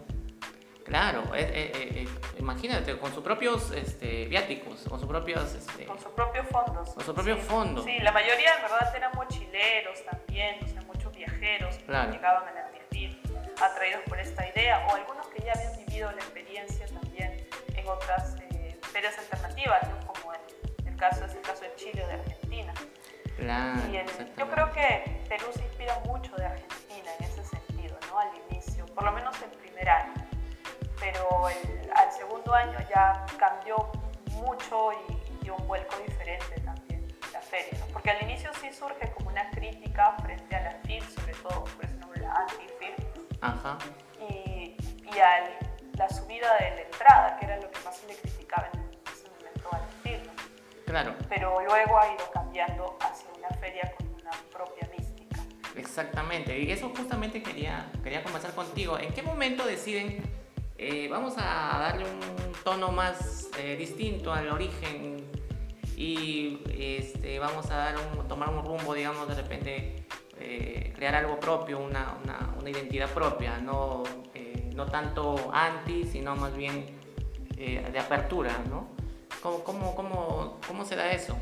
Claro, 0.85 1.23
eh, 1.35 2.09
imagínate, 2.39 2.99
con 2.99 3.13
sus 3.13 3.23
propios 3.23 3.73
este, 3.73 4.25
viáticos, 4.25 4.85
con 4.89 4.99
sus 4.99 5.09
propios... 5.09 5.55
Este, 5.55 5.85
con 5.85 5.99
sus 5.99 6.13
propios 6.13 6.47
fondos. 6.49 6.89
Con 6.95 7.05
sus 7.05 7.15
propios 7.15 7.41
fondos. 7.41 7.85
Sí, 7.85 7.99
la 7.99 8.13
mayoría 8.13 8.55
en 8.57 8.63
verdad 8.63 8.97
eran 8.97 9.13
mochileros 9.15 10.03
también, 10.07 10.65
o 10.65 10.69
sea, 10.69 10.81
muchos 10.83 11.15
viajeros 11.15 11.77
que 11.77 11.93
llegaban 11.93 12.49
a 12.49 12.53
la 12.53 12.69
atraídos 13.61 14.03
por 14.09 14.19
esta 14.19 14.49
idea 14.49 14.87
o 14.87 14.95
algunos 14.95 15.27
que 15.29 15.43
ya 15.43 15.53
habían 15.53 15.77
vivido 15.85 16.11
la 16.13 16.19
experiencia 16.19 16.87
también 16.87 17.47
en 17.75 17.89
otras 17.89 18.37
eh, 18.51 18.79
ferias 18.93 19.19
alternativas, 19.19 19.81
como 20.07 20.35
en 20.35 20.89
el 20.89 20.97
caso, 20.97 21.25
es 21.25 21.35
el 21.35 21.43
caso 21.43 21.63
de 21.63 21.75
Chile 21.77 22.05
o 22.05 22.07
de 22.07 22.15
Argentina. 22.15 22.73
Y 23.39 24.39
yo 24.39 24.51
creo 24.51 24.73
que 24.73 25.23
Perú 25.29 25.47
se 25.55 25.63
inspira 25.63 25.99
mucho 26.07 26.35
de 26.37 26.47
Argentina 26.47 27.11
en 27.19 27.25
ese 27.25 27.45
sentido, 27.45 27.97
¿no? 28.11 28.19
al 28.19 28.31
inicio, 28.51 28.85
por 28.87 29.05
lo 29.05 29.13
menos 29.13 29.41
el 29.43 29.51
primer 29.51 29.89
año, 29.89 30.15
pero 30.99 31.47
al 31.47 32.13
segundo 32.13 32.53
año 32.53 32.79
ya 32.91 33.25
cambió 33.39 33.91
mucho 34.33 34.93
y, 34.93 35.19
dio 35.43 35.55
un 35.55 35.67
vuelco 35.69 35.97
diferente 36.07 36.61
también 36.61 37.07
la 37.33 37.41
feria, 37.41 37.79
porque 37.93 38.11
al 38.11 38.23
inicio 38.23 38.51
sí 38.61 38.73
surge 38.73 39.13
como 39.13 39.31
una 39.31 39.49
crítica 39.51 40.17
frente 40.21 40.57
a 40.57 40.61
la 40.61 40.73
FIL, 40.85 41.03
sobre 41.09 41.33
todo, 41.35 41.65
por 41.65 41.85
eso 41.85 41.95
nombre 42.01 42.21
la 42.21 42.33
anti-FIL, 42.33 42.95
Ajá. 43.41 43.79
Y, 44.29 44.77
y 45.05 45.19
a 45.21 45.49
la 45.95 46.09
subida 46.09 46.55
de 46.59 46.71
la 46.75 46.81
entrada, 46.83 47.37
que 47.39 47.47
era 47.47 47.57
lo 47.57 47.71
que 47.71 47.79
más 47.85 47.97
se 47.97 48.07
le 48.09 48.17
criticaba 48.17 48.69
en 48.73 48.81
ese 49.13 49.29
momento 49.31 49.69
al 49.73 49.83
estilo. 49.83 50.38
Claro. 50.89 51.15
Pero 51.29 51.61
luego 51.61 51.99
ha 51.99 52.07
ido 52.15 52.31
cambiando 52.33 52.97
hacia 53.01 53.29
una 53.37 53.49
feria 53.61 53.93
con 53.99 54.09
una 54.09 54.31
propia 54.51 54.89
mística. 54.97 55.39
Exactamente, 55.77 56.59
y 56.59 56.71
eso 56.71 56.91
justamente 56.97 57.43
quería, 57.43 57.93
quería 58.03 58.23
conversar 58.23 58.55
contigo. 58.55 58.99
¿En 58.99 59.13
qué 59.13 59.23
momento 59.23 59.67
deciden, 59.67 60.23
eh, 60.79 61.07
vamos 61.11 61.35
a 61.37 61.79
darle 61.79 62.07
un 62.07 62.53
tono 62.65 62.91
más 62.91 63.51
eh, 63.59 63.77
distinto 63.77 64.33
al 64.33 64.49
origen 64.49 65.29
y 65.95 66.63
este, 66.71 67.39
vamos 67.39 67.71
a 67.71 67.77
dar 67.77 67.95
un, 67.99 68.27
tomar 68.27 68.49
un 68.49 68.65
rumbo, 68.65 68.95
digamos, 68.95 69.29
de 69.29 69.35
repente 69.35 70.07
eh, 70.39 70.93
crear 70.97 71.17
algo 71.17 71.39
propio, 71.39 71.81
una, 71.81 72.17
una, 72.25 72.55
una 72.59 72.71
identidad 72.71 73.11
propia, 73.11 73.59
no, 73.59 74.05
eh, 74.33 74.71
no 74.75 74.87
tanto 74.87 75.51
anti, 75.53 76.05
sino 76.05 76.35
más 76.35 76.57
bien 76.57 76.87
eh, 77.59 77.87
de 77.93 77.99
apertura, 77.99 78.57
¿no? 78.71 78.97
¿Cómo, 79.43 79.63
cómo, 79.65 79.95
cómo, 79.95 80.59
cómo 80.67 80.85
se 80.85 80.97
da 80.97 81.11
eso? 81.11 81.37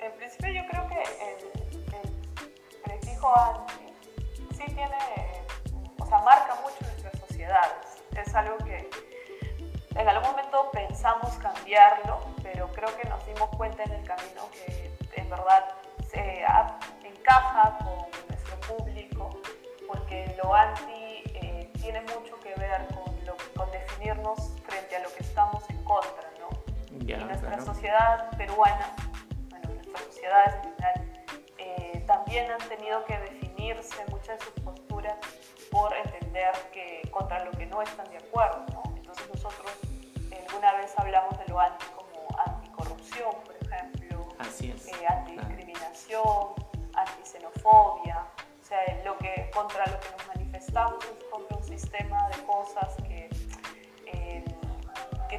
En 0.00 0.12
principio 0.16 0.52
yo 0.52 0.66
creo 0.68 0.88
que 0.88 1.02
el, 1.02 1.94
el 1.94 2.82
prefijo 2.82 3.32
anti 3.38 3.94
sí 4.56 4.64
tiene, 4.66 5.44
o 5.98 6.06
sea, 6.06 6.18
marca 6.20 6.56
mucho 6.62 6.76
nuestras 6.80 7.18
sociedades. 7.20 8.02
Es 8.16 8.34
algo 8.34 8.56
que 8.58 8.88
en 9.94 10.08
algún 10.08 10.30
momento 10.30 10.70
pensamos 10.72 11.32
cambiarlo, 11.34 12.20
pero 12.42 12.68
creo 12.72 12.96
que 12.96 13.08
nos 13.08 13.24
dimos 13.26 13.48
cuenta 13.56 13.82
en 13.84 13.92
el 13.92 14.04
camino 14.04 14.48
que 14.52 14.90
en 15.20 15.30
verdad 15.30 15.76
encaja 17.04 17.78
con 17.78 18.06
nuestro 18.28 18.60
público, 18.60 19.30
porque 19.86 20.34
lo 20.42 20.54
anti 20.54 21.22
eh, 21.34 21.70
tiene 21.80 22.00
mucho 22.02 22.38
que 22.40 22.54
ver 22.54 22.86
con, 22.88 23.14
con, 23.56 23.74
unirnos 24.06 24.52
frente 24.66 24.96
a 24.96 25.00
lo 25.00 25.12
que 25.12 25.22
estamos 25.22 25.68
en 25.68 25.82
contra, 25.82 26.30
¿no? 26.38 27.04
Yeah, 27.04 27.18
y 27.18 27.24
nuestra 27.24 27.48
claro. 27.48 27.64
sociedad 27.64 28.30
peruana, 28.36 28.94
bueno, 29.50 29.68
nuestra 29.74 29.98
sociedad 29.98 30.54
en 30.54 30.62
general, 30.62 31.26
eh, 31.58 32.04
también 32.06 32.50
han 32.50 32.68
tenido 32.68 33.04
que 33.04 33.18
definirse 33.18 34.04
muchas 34.10 34.38
de 34.38 34.44
sus 34.44 34.54
posturas 34.62 35.16
por 35.70 35.92
entender 35.96 36.52
que 36.72 37.02
contra 37.10 37.44
lo 37.44 37.50
que 37.52 37.66
no 37.66 37.82
están 37.82 38.08
de 38.10 38.18
acuerdo, 38.18 38.64
¿no? 38.72 38.82
Entonces 38.96 39.28
nosotros 39.28 39.72
eh, 40.30 40.44
alguna 40.48 40.72
vez 40.74 40.94
hablamos 40.96 41.36
de 41.38 41.48
lo 41.48 41.58
anti 41.58 41.84
como 41.86 42.28
anticorrupción, 42.46 43.34
por 43.44 43.56
ejemplo, 43.56 44.28
Así 44.38 44.70
es. 44.70 44.86
Eh, 44.86 45.06
antidiscriminación, 45.08 46.22
o 48.66 48.68
sea, 48.68 48.78
lo 49.04 49.16
que, 49.18 49.48
contra 49.54 49.86
lo 49.86 50.00
que 50.00 50.08
nos 50.10 50.26
manifestamos 50.26 51.04
es 51.04 51.24
contra 51.30 51.56
un 51.56 51.64
sistema 51.64 52.28
de 52.30 52.42
cosas 52.44 52.96
que 53.06 53.28
antisemita 54.06 54.56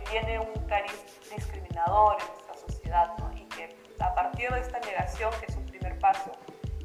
tiene 0.09 0.39
un 0.39 0.53
cariz 0.67 1.05
discriminador 1.35 2.17
en 2.21 2.27
nuestra 2.27 2.55
sociedad 2.55 3.13
y 3.35 3.45
que 3.45 3.75
a 3.99 4.13
partir 4.13 4.49
de 4.51 4.59
esta 4.59 4.79
negación, 4.79 5.31
que 5.39 5.47
es 5.47 5.55
un 5.55 5.65
primer 5.65 5.97
paso, 5.99 6.31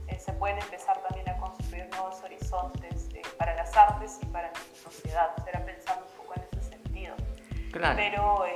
eh, 0.09 0.19
se 0.19 0.33
pueden 0.33 0.59
empezar 0.59 1.01
también 1.03 1.29
a 1.29 1.37
construir 1.37 1.89
nuevos 1.91 2.21
horizontes 2.23 3.09
eh, 3.15 3.23
para 3.39 3.55
las 3.55 3.77
artes 3.77 4.19
y 4.23 4.27
para 4.27 4.51
nuestra 4.51 4.91
sociedad. 4.91 5.31
Será 5.45 5.65
pensando 5.65 6.07
un 6.07 6.17
poco 6.17 6.35
en 6.37 6.59
ese 6.59 6.71
sentido. 6.71 7.15
Claro. 7.73 7.97
Pero 7.97 8.47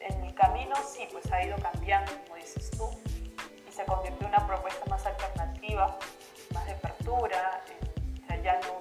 en 0.00 0.24
el 0.24 0.34
camino 0.34 0.74
sí, 0.76 1.08
pues 1.12 1.30
ha 1.32 1.42
ido 1.42 1.56
cambiando, 1.58 2.12
como 2.24 2.36
dices 2.36 2.70
tú, 2.70 2.88
y 3.68 3.72
se 3.72 3.84
convirtió 3.84 4.26
en 4.26 4.34
una 4.34 4.46
propuesta 4.46 4.84
más 4.88 5.04
alternativa, 5.04 5.98
más 6.52 6.66
de 6.66 6.72
apertura, 6.72 7.62
sea, 8.26 8.42
ya 8.42 8.60
no, 8.60 8.80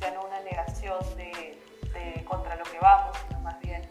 ya 0.00 0.10
no 0.12 0.24
una 0.26 0.40
negación 0.40 0.98
de, 1.16 1.58
de 1.94 2.24
contra 2.24 2.56
lo 2.56 2.64
que 2.64 2.78
vamos, 2.78 3.16
sino 3.26 3.40
más 3.40 3.58
bien 3.60 3.82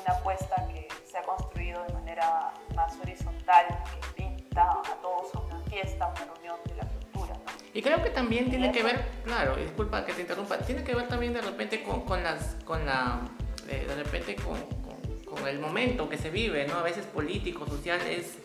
una 0.00 0.14
apuesta 0.14 0.66
que 0.68 0.88
se 1.04 1.18
ha 1.18 1.22
construido 1.22 1.82
de 1.84 1.92
manera 1.94 2.52
más 2.74 2.96
horizontal, 3.00 3.66
que 4.14 4.22
invita 4.22 4.70
a 4.70 4.94
todos 5.02 5.34
a 5.34 5.40
una 5.40 5.60
fiesta, 5.64 6.04
a 6.04 6.08
una 6.08 6.34
reunión 6.34 6.56
de 6.66 6.74
la 6.76 6.84
cultura. 6.84 7.34
¿no? 7.34 7.52
Y 7.74 7.82
creo 7.82 8.02
que 8.02 8.10
también 8.10 8.50
tiene 8.50 8.72
que 8.72 8.82
ver, 8.82 9.04
claro, 9.24 9.56
disculpa 9.56 10.04
que 10.04 10.12
te 10.12 10.22
interrumpa, 10.22 10.58
tiene 10.58 10.84
que 10.84 10.94
ver 10.94 11.08
también 11.08 11.32
de 11.32 11.42
repente 11.42 11.82
con, 11.82 12.02
con 12.02 12.22
las, 12.22 12.56
con 12.64 12.84
la, 12.86 13.20
eh, 13.68 13.84
de 13.86 13.94
repente 13.96 14.36
con, 14.36 14.60
con, 14.60 15.36
con, 15.36 15.48
el 15.48 15.58
momento 15.58 16.08
que 16.08 16.18
se 16.18 16.30
vive, 16.30 16.66
¿no? 16.66 16.78
A 16.78 16.82
veces 16.82 17.04
político, 17.06 17.66
social, 17.66 18.00
es, 18.02 18.38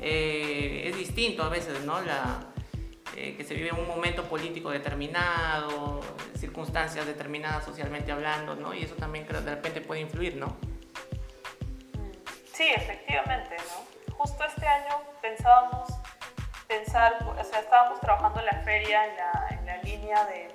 eh, 0.00 0.84
es 0.86 0.96
distinto 0.96 1.42
a 1.42 1.48
veces, 1.48 1.84
¿no? 1.84 2.00
La, 2.00 2.40
eh, 3.16 3.34
que 3.36 3.44
se 3.44 3.54
vive 3.54 3.72
un 3.72 3.86
momento 3.88 4.24
político 4.24 4.70
determinado, 4.70 6.00
circunstancias 6.36 7.06
determinadas 7.06 7.64
socialmente 7.64 8.12
hablando, 8.12 8.54
¿no? 8.54 8.74
Y 8.74 8.84
eso 8.84 8.94
también 8.94 9.24
creo 9.26 9.40
de 9.40 9.54
repente 9.54 9.80
puede 9.80 10.00
influir, 10.00 10.36
¿no? 10.36 10.56
Sí, 12.52 12.68
efectivamente, 12.74 13.56
¿no? 13.58 14.14
Justo 14.14 14.44
este 14.44 14.66
año 14.66 15.00
pensábamos 15.22 15.88
pensar, 16.66 17.16
o 17.38 17.44
sea, 17.44 17.60
estábamos 17.60 18.00
trabajando 18.00 18.40
en 18.40 18.46
la 18.46 18.62
feria 18.62 19.04
en 19.06 19.16
la, 19.16 19.46
en 19.50 19.66
la 19.66 19.76
línea 19.82 20.24
de 20.24 20.48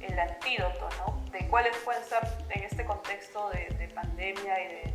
el 0.00 0.18
antídoto, 0.18 0.88
¿no? 0.98 1.30
De 1.30 1.46
cuáles 1.48 1.76
pueden 1.78 2.02
ser 2.04 2.20
en 2.50 2.64
este 2.64 2.84
contexto 2.84 3.50
de, 3.50 3.66
de 3.78 3.88
pandemia 3.88 4.60
y 4.64 4.66
de, 4.68 4.94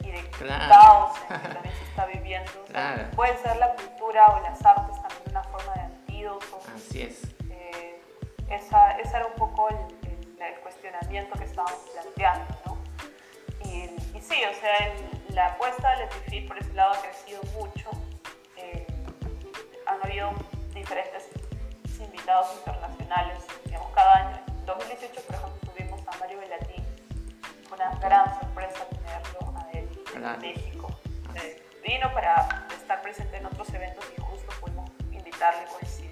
y 0.00 0.10
de 0.10 0.20
Claro. 0.30 0.68
caos 0.68 1.18
en 1.30 1.40
que 1.40 1.48
también 1.48 1.74
se 1.76 1.84
está 1.84 2.06
viviendo. 2.06 2.50
O 2.64 2.66
sea, 2.66 2.94
Claro. 2.94 3.10
Puede 3.12 3.36
ser 3.38 3.56
la 3.58 3.74
cultura 3.74 4.26
o 4.26 4.40
las 4.40 4.64
artes 4.64 4.96
también 5.02 5.22
una 5.30 5.44
forma 5.44 5.72
de 5.74 5.80
Así 6.74 7.02
es. 7.02 7.22
Eh, 7.50 8.00
esa, 8.50 8.92
ese 8.98 9.16
era 9.16 9.26
un 9.26 9.34
poco 9.34 9.68
el, 9.70 9.76
el- 9.76 10.42
el 10.42 10.60
cuestionamiento 10.60 11.38
que 11.38 11.44
estábamos 11.44 11.78
planteando, 11.92 12.54
¿no? 12.66 12.78
Y, 13.64 13.84
y 14.16 14.20
sí, 14.20 14.36
o 14.50 14.54
sea, 14.60 14.76
el- 14.86 15.34
la 15.34 15.46
apuesta 15.48 15.90
de 15.96 16.04
Letifit 16.06 16.48
por 16.48 16.58
ese 16.58 16.72
lado 16.74 16.92
ha 16.94 17.00
crecido 17.02 17.42
mucho. 17.54 17.90
Eh, 18.56 18.86
han 19.86 20.02
habido 20.04 20.32
diferentes 20.74 21.28
invitados 22.00 22.54
internacionales, 22.56 23.38
digamos, 23.64 23.90
cada 23.92 24.14
año. 24.16 24.40
En 24.48 24.66
2018, 24.66 25.20
por 25.22 25.34
ejemplo, 25.34 25.72
tuvimos 25.72 26.00
a 26.08 26.16
Mario 26.18 26.38
Velatín. 26.40 26.84
Fue 27.68 27.76
una 27.78 27.90
gran 27.98 28.40
sorpresa 28.40 28.84
tenerlo 28.88 29.54
a 29.58 29.70
él 29.72 29.88
en. 30.14 30.40
México. 30.40 30.88
Eh, 31.34 31.62
vino 31.84 32.12
para 32.12 32.66
estar 32.70 33.00
presente 33.02 33.36
en 33.36 33.46
otros 33.46 33.72
eventos 33.74 34.04
y 34.16 34.20
justo 34.20 34.52
pudimos 34.60 34.90
invitarle 35.12 35.64
coincidir. 35.72 36.07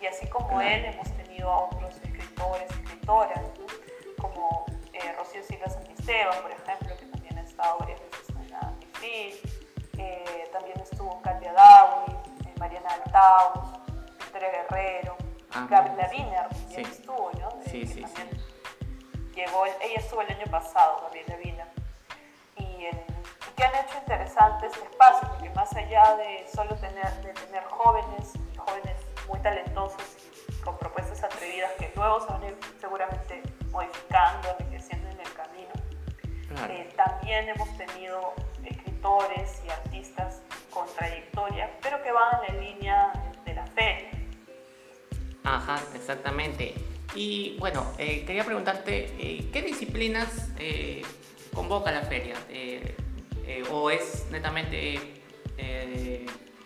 Y 0.00 0.06
así 0.06 0.26
como 0.28 0.60
él, 0.60 0.84
hemos 0.84 1.10
tenido 1.16 1.50
a 1.50 1.64
otros 1.64 1.94
escritores, 1.96 2.70
escritoras, 2.70 3.40
¿no? 3.58 3.66
como 4.22 4.64
eh, 4.92 5.12
Rocío 5.18 5.42
Silva 5.42 5.68
Santisteban, 5.68 6.40
por 6.42 6.50
ejemplo, 6.52 6.96
que 6.96 7.06
también 7.06 7.38
ha 7.38 7.42
estado 7.42 7.78
varias 7.78 8.00
veces 8.00 8.28
en 8.30 8.50
la. 8.50 8.72
Eh, 9.02 10.48
también 10.52 10.78
estuvo 10.80 11.20
Katia 11.22 11.52
Dawi, 11.52 12.12
eh, 12.46 12.54
Mariana 12.58 12.88
Altaus, 12.90 13.78
Victoria 14.18 14.50
Guerrero, 14.50 15.16
Ajá. 15.50 15.66
Gabriela 15.68 16.08
Wiener 16.12 16.48
también 16.48 16.84
Sí. 16.84 16.90
estuvo, 16.92 17.30
¿no? 17.40 17.50
Sí, 17.66 17.86
sí, 17.86 18.02
también 18.02 18.28
Llegó, 19.34 19.66
ella 19.66 19.98
estuvo 19.98 20.20
el 20.22 20.30
año 20.32 20.46
pasado, 20.50 21.00
Gabriela 21.02 21.36
Wiener. 21.42 21.66
Y, 22.56 22.86
el- 22.86 23.04
que 23.56 23.64
han 23.64 23.74
hecho 23.84 23.98
interesante 23.98 24.66
este 24.66 24.80
espacio, 24.84 25.28
porque 25.28 25.50
más 25.50 25.72
allá 25.76 26.16
de 26.16 26.44
solo 26.52 26.74
tener, 26.76 27.12
de 27.22 27.32
tener 27.34 27.62
jóvenes, 27.64 28.32
jóvenes 28.56 28.96
muy 29.28 29.38
talentosos 29.40 30.00
y 30.48 30.52
con 30.62 30.76
propuestas 30.78 31.22
atrevidas 31.22 31.70
que 31.78 31.92
luego 31.94 32.20
se 32.20 32.26
van 32.32 32.42
a 32.42 32.48
ir 32.48 32.56
seguramente 32.80 33.42
modificando, 33.70 34.48
enriqueciendo 34.58 35.08
en 35.10 35.20
el 35.20 35.32
camino, 35.34 35.72
Claro. 36.48 36.72
eh, 36.72 36.88
también 36.96 37.48
hemos 37.50 37.68
tenido 37.76 38.32
escritores 38.64 39.62
y 39.66 39.70
artistas 39.70 40.40
con 40.70 40.86
trayectoria, 40.96 41.70
pero 41.82 42.02
que 42.02 42.10
van 42.10 42.40
en 42.48 42.56
la 42.56 42.62
línea 42.62 43.12
de 43.44 43.54
la 43.54 43.66
feria. 43.66 44.10
Ajá, 45.44 45.78
exactamente. 45.94 46.74
Y 47.14 47.56
bueno, 47.58 47.86
eh, 47.98 48.24
quería 48.24 48.44
preguntarte, 48.44 49.14
eh, 49.18 49.48
¿qué 49.52 49.62
disciplinas 49.62 50.50
convoca 51.54 51.90
la 51.90 52.02
feria? 52.02 52.36
¿O 53.70 53.90
es 53.90 54.26
netamente, 54.30 55.20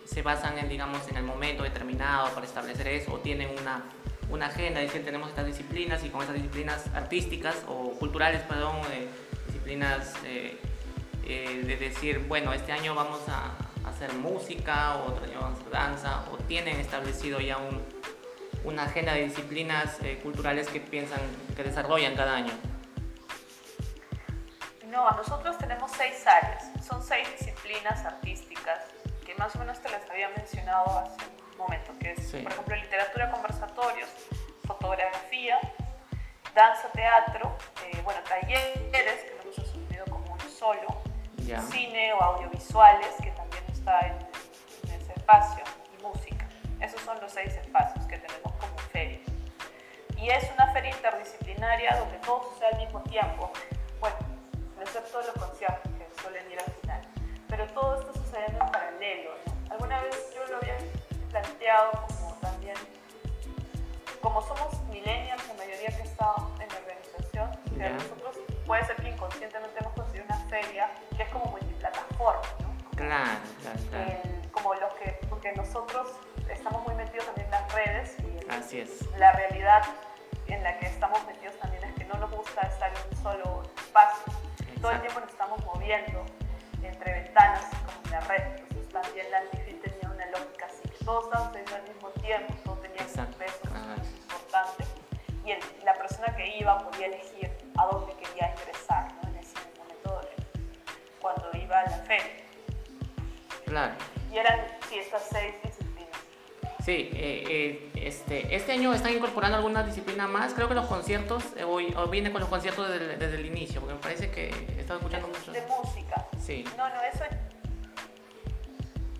se 0.05 0.21
basan 0.21 0.57
en, 0.57 0.69
digamos, 0.69 1.07
en 1.07 1.17
el 1.17 1.23
momento 1.23 1.63
determinado 1.63 2.29
para 2.33 2.45
establecer 2.45 2.87
eso? 2.87 3.13
¿O 3.13 3.19
tienen 3.19 3.49
una, 3.59 3.83
una 4.29 4.47
agenda? 4.47 4.79
Decir, 4.79 5.03
tenemos 5.03 5.29
estas 5.29 5.45
disciplinas 5.45 6.03
y 6.03 6.09
con 6.09 6.21
esas 6.23 6.35
disciplinas 6.35 6.87
artísticas 6.93 7.55
o 7.67 7.91
culturales, 7.99 8.41
perdón, 8.43 8.77
eh, 8.91 9.07
disciplinas 9.47 10.13
eh, 10.25 10.59
eh, 11.25 11.63
de 11.65 11.77
decir, 11.77 12.19
bueno, 12.27 12.53
este 12.53 12.71
año 12.71 12.95
vamos 12.95 13.21
a 13.29 13.53
hacer 13.87 14.13
música, 14.13 14.95
o 14.97 15.11
otro 15.11 15.25
año 15.25 15.39
vamos 15.39 15.57
a 15.57 15.61
hacer 15.61 15.71
danza, 15.71 16.25
o 16.31 16.37
tienen 16.37 16.79
establecido 16.79 17.39
ya 17.39 17.57
un, 17.57 17.81
una 18.63 18.83
agenda 18.83 19.13
de 19.13 19.25
disciplinas 19.25 19.97
eh, 20.01 20.19
culturales 20.21 20.67
que 20.67 20.79
piensan, 20.79 21.19
que 21.55 21.63
desarrollan 21.63 22.15
cada 22.15 22.35
año. 22.35 22.53
No, 24.87 25.09
nosotros 25.11 25.57
tenemos 25.57 25.91
seis 25.91 26.25
áreas, 26.27 26.65
son 26.85 27.01
seis 27.03 27.27
disciplinas 27.37 28.05
artísticas 28.05 28.79
que 29.33 29.39
más 29.39 29.55
o 29.55 29.59
menos 29.59 29.79
te 29.79 29.89
las 29.89 30.07
había 30.09 30.29
mencionado 30.29 30.99
hace 30.99 31.17
un 31.51 31.57
momento, 31.57 31.91
que 31.99 32.11
es, 32.11 32.29
Sí. 32.29 32.41
por 32.41 32.51
ejemplo, 32.51 32.75
literatura, 32.75 33.31
conversatorios, 33.31 34.09
fotografía, 34.65 35.59
danza, 36.53 36.87
teatro, 36.89 37.55
eh, 37.85 38.01
bueno, 38.03 38.19
talleres, 38.23 38.81
que 38.91 39.35
lo 39.35 39.41
hemos 39.43 39.59
asumido 39.59 40.05
como 40.05 40.33
uno 40.33 40.49
solo, 40.49 40.87
Ya. 41.37 41.61
cine 41.61 42.13
o 42.13 42.21
audiovisuales, 42.21 43.09
que 43.21 43.31
también 43.31 43.63
está 43.71 43.99
en, 44.01 44.13
en 44.89 45.01
ese 45.01 45.13
espacio, 45.13 45.63
y 45.97 46.01
música. 46.03 46.47
Esos 46.79 47.01
son 47.01 47.19
los 47.19 47.31
seis 47.31 47.53
espacios 47.55 48.05
que 48.05 48.17
tenemos 48.17 48.53
como 48.53 48.77
feria. 48.91 49.19
Y 50.17 50.29
es 50.29 50.49
una 50.53 50.71
feria 50.73 50.91
interdisciplinaria 50.91 51.97
donde 51.97 52.17
todo 52.19 52.43
sucede 52.53 52.67
al 52.73 52.77
mismo 52.77 53.01
tiempo. 53.03 53.51
Bueno, 53.99 54.15
excepto 54.81 55.21
los 55.21 55.31
conciertos 55.33 55.91
que 55.97 56.21
suelen 56.21 56.49
ir 56.51 56.59
al 56.59 56.71
final. 56.81 57.01
Pero 57.55 57.67
todo 57.67 57.99
esto 57.99 58.13
sucede 58.15 58.45
en 58.47 58.57
paralelo. 58.57 59.29
¿no? 59.45 59.71
Alguna 59.73 60.01
vez 60.01 60.33
yo 60.33 60.43
lo 60.47 60.57
había 60.57 60.75
planteado 61.29 61.91
como 62.07 62.33
también, 62.41 62.73
como 64.21 64.41
somos 64.41 64.81
millennials, 64.89 65.47
la 65.49 65.53
mayoría 65.53 65.89
que 65.95 66.01
está 66.01 66.33
en 66.59 66.67
la 66.67 66.77
organización, 66.79 67.51
que 67.77 67.89
nosotros 67.91 68.39
puede 68.65 68.83
ser 68.85 68.95
que 68.95 69.09
inconscientemente 69.09 69.79
hemos 69.79 69.93
construido 69.93 70.25
una 70.25 70.39
feria 70.49 70.89
que 71.15 71.21
es 71.23 71.29
como 71.29 71.45
multiplataforma, 71.45 72.41
¿no? 72.61 72.73
Claro, 72.95 73.29
claro, 73.61 73.79
claro. 73.91 74.11
El- 74.23 74.51
como 74.51 74.73
los 74.73 74.93
que, 74.95 75.19
porque 75.29 75.51
nosotros 75.53 76.09
estamos 76.49 76.81
muy 76.87 76.95
metidos 76.95 77.25
también 77.27 77.45
en 77.45 77.51
las 77.51 77.71
redes 77.73 78.15
y 78.19 78.37
el- 78.37 78.49
Así 78.51 78.79
es. 78.79 79.05
la 79.17 79.31
realidad 79.31 79.83
en 80.47 80.63
la 80.63 80.79
que 80.79 80.87
estamos 80.87 81.23
metidos 81.27 81.55
también 81.59 81.83
es 81.83 81.93
que 81.93 82.05
no 82.05 82.15
nos 82.15 82.31
gusta 82.31 82.61
estar 82.61 82.91
en 82.91 82.97
un 83.15 83.23
solo 83.23 83.63
espacio. 83.77 84.23
Todo 84.81 84.91
el 84.91 84.97
Exacto. 84.97 85.01
tiempo 85.01 85.19
nos 85.19 85.29
estamos 85.29 85.65
moviendo 85.65 86.25
entre 86.93 87.13
ventanas 87.23 87.65
como 87.85 88.05
en 88.05 88.11
la 88.11 88.19
red. 88.21 88.43
Entonces 88.61 88.89
también 88.89 89.31
la 89.31 89.37
antifit 89.39 89.81
tenía 89.81 90.09
una 90.09 90.25
lógica 90.27 90.67
estábamos 90.99 91.25
sucediendo 91.47 91.75
al 91.75 91.83
mismo 91.93 92.09
tiempo, 92.21 92.53
todo 92.63 92.75
tenía 92.77 93.01
Exacto. 93.01 93.33
un 93.33 93.39
peso 93.39 93.59
Ah. 93.75 93.95
importante. 94.31 94.83
Y 95.45 95.51
el- 95.51 95.59
la 95.83 95.93
persona 95.95 96.33
que 96.35 96.57
iba 96.57 96.77
podía 96.79 97.07
elegir 97.07 97.51
a 97.77 97.85
dónde 97.87 98.13
quería 98.13 98.51
ingresar 98.55 99.13
¿no? 99.21 99.29
en 99.29 99.35
ese 99.37 99.55
momento 99.77 100.21
cuando 101.21 101.49
iba 101.57 101.79
a 101.79 101.83
la 101.89 101.97
feria. 101.97 102.43
Claro. 103.65 103.93
Y 104.31 104.37
eran, 104.37 104.59
sí, 104.89 104.99
estas 104.99 105.23
seis 105.29 105.53
disciplinas. 105.63 106.17
Sí, 106.85 107.09
eh, 107.13 107.43
eh, 107.49 107.91
este, 107.95 108.55
este 108.55 108.71
año 108.73 108.93
están 108.93 109.13
incorporando 109.13 109.57
alguna 109.57 109.83
disciplina 109.83 110.27
más. 110.27 110.53
Creo 110.53 110.67
que 110.67 110.73
los 110.75 110.85
conciertos, 110.87 111.43
eh, 111.57 111.63
hoy, 111.63 111.93
o 111.97 112.07
viene 112.07 112.31
con 112.31 112.41
los 112.41 112.49
conciertos 112.49 112.89
desde, 112.89 113.17
desde 113.17 113.35
el 113.35 113.45
inicio, 113.45 113.79
porque 113.81 113.95
me 113.95 113.99
parece 114.01 114.31
que 114.31 114.49
he 114.49 114.79
estado 114.81 114.99
escuchando 114.99 115.27
mucho. 115.27 115.51
De 115.51 115.61
música. 115.67 116.27
Sí. 116.45 116.65
No, 116.77 116.89
no, 116.89 117.01
eso 117.03 117.23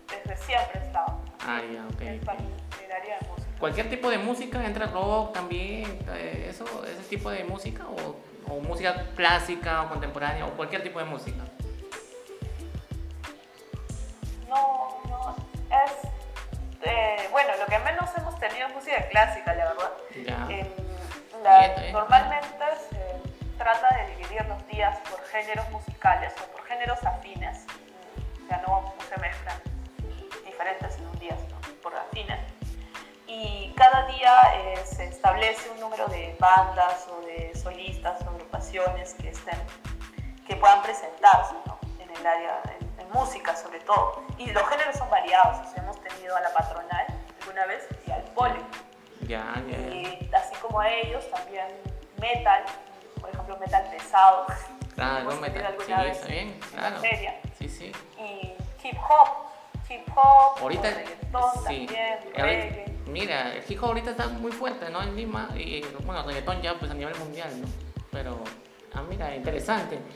desde 0.09 0.37
siempre 0.43 0.81
estaba. 0.85 1.19
Ah, 1.39 1.61
ya, 1.73 1.85
ok. 1.87 2.01
Es 2.01 2.21
del 2.21 2.91
área 2.91 3.19
de 3.19 3.27
música. 3.29 3.49
Cualquier 3.59 3.89
tipo 3.89 4.09
de 4.09 4.17
música, 4.17 4.65
entra 4.65 4.87
rock 4.87 5.33
también, 5.33 5.99
eh, 6.13 6.47
eso, 6.49 6.65
ese 6.85 7.01
tipo 7.09 7.29
de 7.29 7.45
música, 7.45 7.85
o, 7.87 8.53
o 8.53 8.59
música 8.59 9.05
clásica 9.15 9.83
o 9.83 9.89
contemporánea 9.89 10.45
o 10.45 10.51
cualquier 10.51 10.83
tipo 10.83 10.99
de 10.99 11.05
música. 11.05 11.43
No, 14.49 15.01
no, 15.09 15.35
es, 15.69 15.91
eh, 16.83 17.27
bueno, 17.31 17.53
lo 17.57 17.65
que 17.65 17.79
menos 17.79 18.09
hemos 18.17 18.37
tenido 18.39 18.67
es 18.67 18.75
música 18.75 19.07
clásica, 19.09 19.53
la 19.55 19.65
verdad. 19.65 19.91
Ya. 20.25 20.37
La- 20.39 20.45
Bien, 20.47 21.73
bien. 21.79 21.93
normalmente 21.93 22.65
se 22.89 23.32
trata 23.63 23.95
de 23.95 24.15
dividir 24.15 24.45
los 24.47 24.67
días 24.67 24.99
por 25.09 25.23
géneros 25.27 25.69
musicales 25.71 26.33
o 26.43 26.51
por 26.51 26.65
géneros 26.65 27.01
afines, 27.05 27.65
o 28.43 28.47
sea, 28.49 28.61
no, 28.67 28.93
se 29.07 29.17
mezclan 29.21 29.57
diferentes 30.45 30.97
en 30.97 31.07
un 31.07 31.19
día, 31.19 31.37
sino 31.37 31.57
por 31.81 31.95
afines. 31.95 32.41
Y 33.25 33.73
cada 33.77 34.05
día 34.07 34.41
eh, 34.55 34.81
se 34.85 35.05
establece 35.05 35.69
un 35.69 35.79
número 35.79 36.07
de 36.07 36.35
bandas 36.41 37.07
o 37.07 37.21
de 37.21 37.55
solistas 37.55 38.21
o 38.25 38.31
agrupaciones 38.31 39.13
que, 39.13 39.29
estén, 39.29 39.57
que 40.45 40.57
puedan 40.57 40.81
presentarse 40.81 41.55
¿no? 41.65 41.79
en 41.99 42.09
el 42.17 42.27
área, 42.27 42.61
en, 42.77 42.99
en 42.99 43.11
música 43.13 43.55
sobre 43.55 43.79
todo. 43.79 44.23
Y 44.37 44.51
los 44.51 44.67
géneros 44.67 44.97
son 44.97 45.09
variados, 45.09 45.65
o 45.65 45.71
sea, 45.71 45.83
hemos 45.83 46.01
tenido 46.01 46.35
a 46.35 46.41
la 46.41 46.53
patronal 46.53 47.05
alguna 47.39 47.65
vez 47.67 47.87
y 48.05 48.11
al 48.11 48.23
pole. 48.35 48.59
Ya, 49.21 49.53
ya. 49.69 49.77
ya. 49.77 49.95
Y 49.95 50.31
así 50.35 50.53
como 50.57 50.81
a 50.81 50.89
ellos, 50.89 51.29
también 51.31 51.67
metal, 52.19 52.63
metal 53.65 53.83
pesado. 53.91 54.45
Claro, 54.95 55.19
hemos 55.21 55.41
metal. 55.41 55.75
Sí, 55.85 55.93
vez 55.93 56.11
está 56.17 56.27
bien, 56.27 56.47
en 56.49 56.59
claro. 56.59 56.99
feria. 56.99 57.39
Sí, 57.57 57.69
sí. 57.69 57.91
Y 58.19 58.87
hip 58.87 58.97
hop, 58.97 59.29
hip 59.89 60.07
hop, 60.15 60.59
Ahorita, 60.61 60.89
reggaetón 60.91 61.51
sí. 61.67 61.87
también, 61.87 62.19
reggae. 62.35 62.85
mira, 63.07 63.53
el 63.55 63.63
hip 63.67 63.81
hop 63.81 63.87
ahorita 63.87 64.11
está 64.11 64.27
muy 64.27 64.51
fuerte, 64.51 64.89
¿no? 64.89 65.01
En 65.01 65.15
Lima, 65.15 65.49
y 65.55 65.81
bueno, 66.05 66.21
el 66.21 66.27
reggaetón 66.27 66.61
ya 66.61 66.75
pues 66.77 66.91
a 66.91 66.93
nivel 66.93 67.15
mundial, 67.15 67.49
¿no? 67.61 67.67
Pero, 68.11 68.43
ah, 68.93 69.01
mira, 69.09 69.35
interesante. 69.35 69.99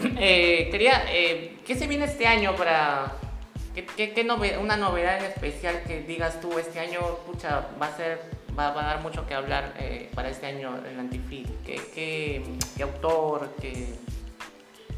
Eh, 0.00 0.68
quería, 0.70 1.02
eh, 1.08 1.58
¿qué 1.66 1.74
se 1.74 1.88
viene 1.88 2.04
este 2.04 2.24
año 2.24 2.54
para, 2.54 3.12
qué, 3.74 3.84
qué, 3.84 4.12
qué 4.14 4.24
nove- 4.24 4.56
una 4.58 4.76
novedad 4.76 5.18
en 5.18 5.24
especial 5.24 5.82
que 5.82 6.02
digas 6.02 6.40
tú 6.40 6.56
este 6.56 6.78
año, 6.78 7.00
pucha, 7.26 7.66
va 7.82 7.86
a 7.86 7.96
ser, 7.96 8.22
va, 8.58 8.70
va 8.72 8.82
a 8.82 8.86
dar 8.86 9.00
mucho 9.00 9.26
que 9.26 9.34
hablar 9.34 9.74
eh, 9.78 10.10
para 10.14 10.28
este 10.28 10.46
año 10.46 10.76
el 10.84 10.98
Antifil? 10.98 11.58
¿Qué, 11.64 11.76
qué, 11.94 12.42
qué 12.76 12.82
autor, 12.82 13.54
qué, 13.60 13.94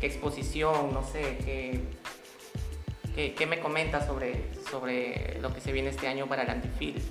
qué 0.00 0.06
exposición, 0.06 0.92
no 0.94 1.02
sé, 1.04 1.38
qué, 1.38 1.80
qué, 3.36 3.46
me 3.46 3.60
comentas 3.60 4.06
sobre, 4.06 4.54
sobre 4.70 5.38
lo 5.40 5.52
que 5.52 5.60
se 5.60 5.72
viene 5.72 5.90
este 5.90 6.08
año 6.08 6.26
para 6.26 6.42
el 6.42 6.50
Antifil? 6.50 7.02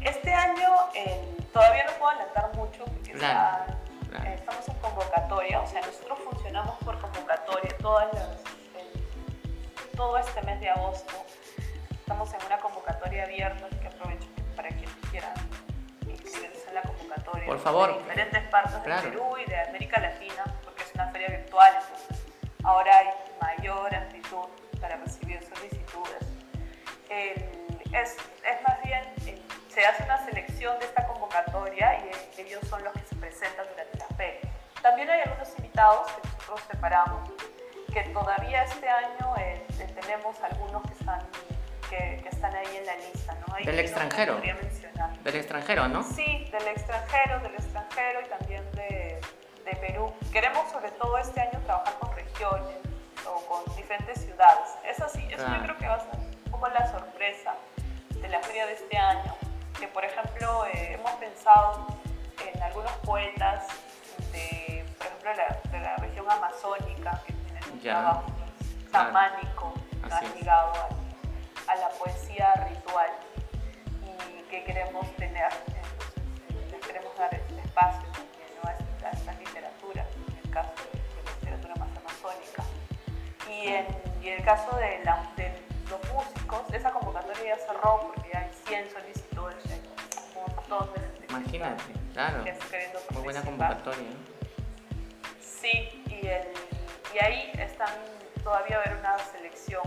Este 0.00 0.32
año 0.32 0.68
eh, 0.94 1.20
todavía 1.52 1.84
no 1.86 1.92
puedo 1.92 2.10
adelantar 2.10 2.54
mucho 2.54 2.84
porque 2.84 3.12
Claro, 3.12 3.62
está- 3.72 3.78
claro. 4.10 4.24
eh, 4.30 4.34
estamos 4.34 4.68
en 4.68 4.74
convocatoria, 4.74 5.60
o 5.60 5.66
sea, 5.66 5.80
nosotros 5.80 6.18
funcionamos 6.30 6.76
por 6.84 6.98
convocatoria 7.00 7.76
todas 7.78 8.12
las, 8.12 8.28
todo 9.96 10.18
este 10.18 10.42
mes 10.42 10.60
de 10.60 10.68
agosto. 10.70 11.12
Estamos 12.04 12.34
en 12.34 12.44
una 12.44 12.58
convocatoria 12.58 13.24
abierta, 13.24 13.64
así 13.64 13.76
que 13.78 13.86
aprovecho 13.86 14.28
para 14.54 14.68
quienes 14.68 14.94
quieran 15.10 15.32
inscribirse 16.06 16.68
en 16.68 16.74
la 16.74 16.82
convocatoria. 16.82 17.46
Por 17.46 17.58
favor. 17.58 17.94
De 17.94 17.98
diferentes 18.00 18.42
partes 18.50 18.74
Claro. 18.84 19.02
de 19.02 19.08
Perú 19.08 19.36
y 19.38 19.48
de 19.50 19.58
América 19.62 20.00
Latina, 20.00 20.44
porque 20.64 20.82
es 20.82 20.94
una 20.94 21.08
feria 21.12 21.28
virtual, 21.28 21.72
entonces 21.80 22.26
ahora 22.62 22.98
hay 22.98 23.08
mayor 23.40 23.94
amplitud 23.94 24.44
para 24.82 24.96
recibir 24.96 25.40
solicitudes. 25.42 26.24
Es, 27.08 27.38
es 28.12 28.62
más 28.68 28.82
bien, 28.82 29.02
eh, 29.26 29.40
se 29.68 29.86
hace 29.86 30.02
una 30.02 30.22
selección 30.26 30.78
de 30.80 30.84
esta 30.84 31.06
convocatoria 31.06 32.00
y 32.04 32.08
eh, 32.08 32.30
ellos 32.46 32.60
son 32.68 32.84
los 32.84 32.92
que 32.92 33.00
se 33.08 33.14
presentan 33.16 33.66
durante 33.66 33.96
la 33.98 34.06
feria. 34.16 34.50
También 34.82 35.08
hay 35.08 35.22
algunos 35.22 35.48
invitados 35.56 36.10
que 36.12 36.28
nosotros 36.28 36.60
separamos, 36.70 37.30
que 37.94 38.02
todavía 38.12 38.62
este 38.64 38.86
año 38.90 39.34
eh, 39.38 39.64
tenemos 40.02 40.38
algunos 40.42 40.82
que 40.82 40.92
están, 40.92 41.20
que, 41.90 42.20
que 42.22 42.28
están 42.28 42.54
ahí 42.54 42.76
en 42.76 42.86
la 42.86 42.94
lista. 42.96 43.34
¿no? 43.46 43.54
Del 43.64 43.78
extranjero. 43.78 44.38
mencionar. 44.38 45.10
Del 45.22 45.36
extranjero, 45.36 45.88
¿no? 45.88 46.02
Sí, 46.02 46.48
del 46.50 46.68
extranjero, 46.68 47.40
del 47.40 47.54
extranjero 47.54 48.20
y 48.20 48.28
también 48.28 48.70
de, 48.72 49.20
de 49.64 49.76
Perú. 49.76 50.12
Queremos 50.32 50.70
sobre 50.70 50.90
todo 50.92 51.16
este 51.18 51.40
año 51.40 51.60
trabajar 51.64 51.94
con 51.98 52.14
regiones 52.14 52.76
o 53.26 53.40
con 53.46 53.76
diferentes 53.76 54.20
ciudades. 54.22 54.68
Eso 54.84 55.08
sí, 55.08 55.26
eso 55.30 55.44
Claro. 55.44 55.54
yo 55.56 55.62
creo 55.64 55.76
que 55.78 55.86
va 55.88 55.94
a 55.94 56.00
ser 56.00 56.18
un 56.18 56.50
poco 56.50 56.68
la 56.68 56.86
sorpresa 56.90 57.54
de 58.20 58.28
la 58.28 58.40
feria 58.40 58.66
de 58.66 58.74
este 58.74 58.96
año. 58.96 59.34
Que 59.78 59.88
por 59.88 60.04
ejemplo 60.04 60.66
eh, 60.72 60.94
hemos 60.94 61.10
pensado 61.12 61.86
en 62.54 62.62
algunos 62.62 62.92
poetas 63.04 63.66
de, 64.32 64.84
por 64.98 65.06
ejemplo, 65.06 65.32
la, 65.34 65.70
de 65.70 65.80
la 65.84 65.96
región 65.96 66.30
amazónica 66.30 67.20
que 67.26 67.32
tienen 67.32 67.64
un 67.72 67.80
Ya. 67.80 67.92
trabajo 67.92 68.24
chamánico, 68.92 69.72
ligado 70.36 70.72
a, 70.74 70.88
a 71.74 71.76
la 71.76 71.88
poesía 71.90 72.52
ritual 72.68 73.10
y 74.38 74.42
que 74.50 74.64
queremos 74.64 75.06
tener. 75.16 75.48
Entonces, 75.66 76.14
eh, 76.50 76.68
les 76.70 76.86
queremos 76.86 77.16
dar 77.18 77.34
este 77.34 77.60
espacio 77.60 78.08
también 78.12 78.48
¿no? 78.62 78.68
a, 78.68 78.72
esta, 78.72 79.08
a 79.08 79.10
esta 79.12 79.32
literatura, 79.34 80.06
en 80.30 80.38
el 80.44 80.50
caso 80.50 80.70
de, 80.92 80.98
la 81.24 81.32
literatura 81.40 81.74
más 81.76 81.88
amazónica. 81.98 82.62
Y 83.50 83.66
en, 83.68 83.86
y 84.22 84.28
en 84.28 84.34
el 84.38 84.44
caso 84.44 84.76
de, 84.76 85.04
la- 85.04 85.32
de 85.36 85.52
los 85.90 86.00
músicos, 86.12 86.62
esa 86.72 86.90
convocatoria 86.92 87.56
ya 87.56 87.66
cerró 87.66 88.00
porque 88.14 88.30
ya 88.32 88.40
hay 88.40 88.50
100 88.66 88.90
solicitudes, 88.90 89.56
un 90.36 90.54
montón 90.56 90.92
de 90.94 91.00
gente 91.00 91.26
que 91.26 91.32
Imagínate, 91.32 91.82
está- 91.92 92.12
claro. 92.12 92.44
que 92.44 92.52
queriendo 92.70 93.00
Muy 93.10 93.22
buena 93.22 93.42
convocatoria. 93.42 94.02
¿no? 94.10 94.34
Sí, 95.40 96.02
y, 96.08 96.26
el, 96.26 96.46
y 97.14 97.18
ahí 97.24 97.50
están 97.58 97.88
todavía 98.42 98.76
a 98.76 98.80
ver 98.80 98.96
una 98.98 99.18
selección 99.18 99.82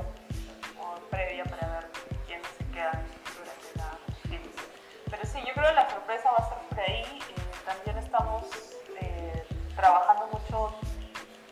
sorpresa 6.07 6.31
va 6.31 6.37
a 6.37 6.49
ser 6.49 6.57
por 6.69 6.79
ahí. 6.79 7.03
Eh, 7.03 7.35
también 7.65 7.97
estamos 7.97 8.43
eh, 9.01 9.45
trabajando 9.75 10.27
mucho 10.27 10.73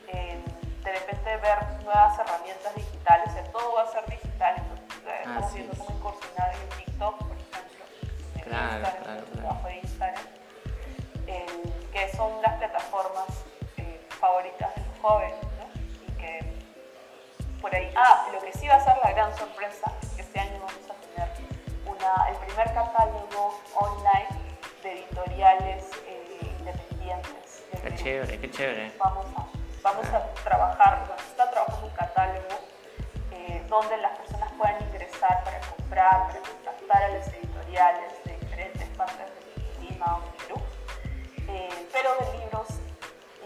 en 0.08 0.42
de 0.82 0.92
repente 0.92 1.36
ver 1.36 1.58
nuevas 1.84 2.18
herramientas 2.18 2.74
digitales, 2.74 3.28
o 3.28 3.32
sea, 3.32 3.44
todo 3.52 3.74
va 3.74 3.82
a 3.82 3.86
ser 3.88 4.06
digital, 4.06 4.54
entonces 4.56 4.86
eh, 5.08 5.18
estamos 5.20 5.44
Así 5.44 5.56
viendo 5.56 5.72
es. 5.74 5.78
cómo 5.78 5.98
incursionar 5.98 6.54
en 6.54 6.68
TikTok, 6.84 7.18
por 7.18 7.36
ejemplo, 7.36 7.84
en 8.36 8.40
Claro, 8.40 8.76
Instagram, 8.76 9.02
claro, 9.04 9.24
claro. 9.34 9.62
de 9.68 9.76
Instagram 9.76 10.24
que 11.92 12.12
son 12.16 12.40
las 12.42 12.54
plataformas 12.58 13.26
favoritas 14.20 14.74
de 14.74 14.82
los 14.86 14.98
jóvenes, 15.00 15.34
¿no? 15.58 15.66
Y 16.06 16.12
que 16.18 16.52
por 17.60 17.74
ahí, 17.74 17.90
ah, 17.96 18.26
lo 18.32 18.38
que 18.40 18.52
sí 18.52 18.68
va 18.68 18.74
a 18.76 18.80
ser 18.84 18.96
la 19.02 19.12
gran 19.12 19.36
sorpresa 19.36 19.90
es 20.02 20.08
que 20.10 20.22
este 20.22 20.40
año 20.40 20.52
vamos 20.60 20.90
a 20.90 20.94
tener 21.14 21.28
una, 21.86 22.28
el 22.28 22.36
primer 22.46 22.72
catálogo 22.74 23.60
online 23.74 24.35
de 24.86 24.92
editoriales 24.92 25.84
eh, 26.06 26.54
independientes. 26.60 27.64
Qué 27.82 27.94
chévere, 27.96 28.38
qué 28.38 28.50
chévere. 28.50 28.92
Vamos 28.98 29.26
a, 29.36 29.46
vamos 29.82 30.06
a 30.06 30.34
trabajar, 30.44 31.06
se 31.18 31.30
está 31.30 31.50
trabajando 31.50 31.86
un 31.86 31.92
catálogo 31.92 32.54
eh, 33.32 33.64
donde 33.68 33.96
las 33.96 34.16
personas 34.16 34.52
puedan 34.56 34.80
ingresar 34.82 35.42
para 35.42 35.60
comprar, 35.60 36.28
para 36.28 36.40
contactar 36.40 37.02
a 37.02 37.08
las 37.08 37.28
editoriales 37.34 38.12
de 38.24 38.36
diferentes 38.38 38.88
partes 38.90 39.26
de 39.26 39.84
Lima 39.84 40.18
o 40.18 40.20
Perú, 40.38 40.62
eh, 41.48 41.88
pero 41.92 42.10
de 42.20 42.38
libros 42.38 42.68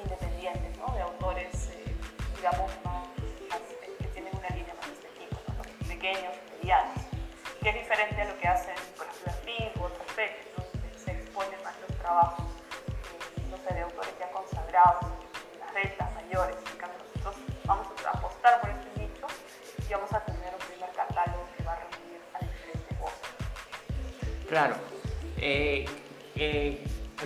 independientes, 0.03 0.77
¿no? 0.77 0.93
de 0.95 1.01
autores, 1.01 1.71
eh, 1.71 1.97
digamos, 2.37 2.71
más, 2.85 3.09
más, 3.49 3.61
que 3.99 4.07
tienen 4.09 4.37
una 4.37 4.49
línea 4.51 4.75
más 4.75 4.89
de 5.03 5.09
tipo, 5.19 5.41
¿no? 5.57 5.89
Pequeños, 5.89 6.35
medianos, 6.59 7.01
que 7.63 7.69
es 7.71 7.75
diferente 7.77 8.21
a 8.21 8.25
lo 8.27 8.39
que 8.39 8.49
hacen, 8.49 8.90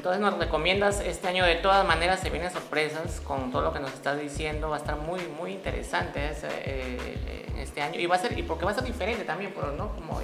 entonces 0.05 0.21
nos 0.21 0.39
recomiendas 0.39 1.01
este 1.01 1.29
año 1.29 1.47
de 1.47 1.55
todas 1.55 1.87
maneras 1.87 2.21
se 2.21 2.29
vienen 2.29 2.51
sorpresas 2.51 3.23
con 3.23 3.51
todo 3.51 3.63
lo 3.63 3.73
que 3.73 3.81
nos 3.81 3.91
estás 3.95 4.21
diciendo 4.21 4.69
va 4.69 4.77
a 4.77 4.79
estar 4.79 4.97
muy 4.97 5.23
muy 5.41 5.53
interesante 5.53 6.29
ese, 6.29 6.47
eh, 6.51 7.47
este 7.57 7.81
año 7.81 7.99
y 7.99 8.05
va 8.05 8.17
a 8.17 8.19
ser 8.19 8.39
y 8.39 8.43
porque 8.43 8.67
va 8.67 8.73
a 8.73 8.75
ser 8.75 8.85
diferente 8.85 9.25
también 9.25 9.55
pero 9.55 9.73
no 9.73 9.95
como 9.95 10.21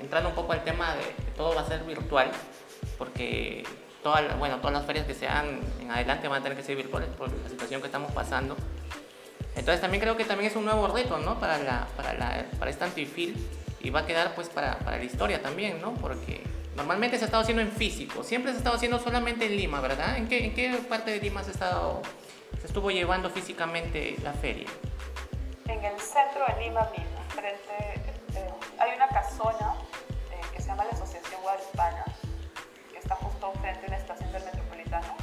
entrando 0.00 0.30
un 0.30 0.34
poco 0.34 0.52
al 0.52 0.64
tema 0.64 0.96
de 0.96 1.02
que 1.02 1.30
todo 1.36 1.54
va 1.54 1.60
a 1.60 1.64
ser 1.64 1.84
virtual 1.84 2.28
porque 2.98 3.62
todas 4.02 4.36
bueno 4.36 4.56
todas 4.56 4.72
las 4.72 4.84
ferias 4.84 5.06
que 5.06 5.14
sean 5.14 5.60
en 5.80 5.92
adelante 5.92 6.26
van 6.26 6.40
a 6.40 6.42
tener 6.42 6.58
que 6.58 6.64
ser 6.64 6.74
virtuales 6.74 7.10
por 7.10 7.30
la 7.30 7.48
situación 7.48 7.80
que 7.80 7.86
estamos 7.86 8.10
pasando 8.10 8.56
entonces 9.54 9.80
también 9.80 10.02
creo 10.02 10.16
que 10.16 10.24
también 10.24 10.50
es 10.50 10.56
un 10.56 10.64
nuevo 10.64 10.86
reto, 10.88 11.18
¿no? 11.18 11.40
Para, 11.40 11.58
la, 11.58 11.86
para, 11.96 12.14
la, 12.14 12.46
para 12.58 12.70
este 12.70 12.84
antifil 12.84 13.36
y 13.80 13.90
va 13.90 14.00
a 14.00 14.06
quedar 14.06 14.34
pues 14.34 14.48
para, 14.48 14.78
para 14.78 14.98
la 14.98 15.04
historia 15.04 15.42
también, 15.42 15.80
¿no? 15.80 15.92
Porque 15.94 16.42
normalmente 16.80 17.18
se 17.18 17.24
ha 17.24 17.26
estado 17.26 17.42
haciendo 17.42 17.62
en 17.62 17.70
físico, 17.70 18.24
siempre 18.24 18.52
se 18.52 18.56
ha 18.56 18.58
estado 18.60 18.76
haciendo 18.76 18.98
solamente 18.98 19.44
en 19.44 19.54
Lima, 19.54 19.82
¿verdad? 19.82 20.16
¿En 20.16 20.26
qué, 20.28 20.82
parte 20.88 21.10
de 21.10 21.20
Lima 21.20 21.44
se, 21.44 21.50
estado, 21.50 22.00
se 22.58 22.66
estuvo 22.66 22.90
llevando 22.90 23.28
físicamente 23.28 24.16
la 24.22 24.32
feria? 24.32 24.66
En 25.68 25.84
el 25.84 26.00
centro 26.00 26.46
de 26.48 26.64
Lima 26.64 26.88
mismo, 26.96 27.20
frente, 27.28 28.00
eh, 28.34 28.50
hay 28.78 28.96
una 28.96 29.08
casona 29.08 29.74
eh, 30.32 30.40
que 30.54 30.62
se 30.62 30.68
llama 30.68 30.84
la 30.84 30.92
Asociación 30.92 31.42
Guadalupana, 31.42 32.04
que 32.90 32.98
está 32.98 33.14
justo 33.16 33.52
frente 33.60 33.84
a 33.84 33.90
la 33.90 33.96
estación 33.98 34.32
del 34.32 34.44
Metropolitano, 34.44 35.14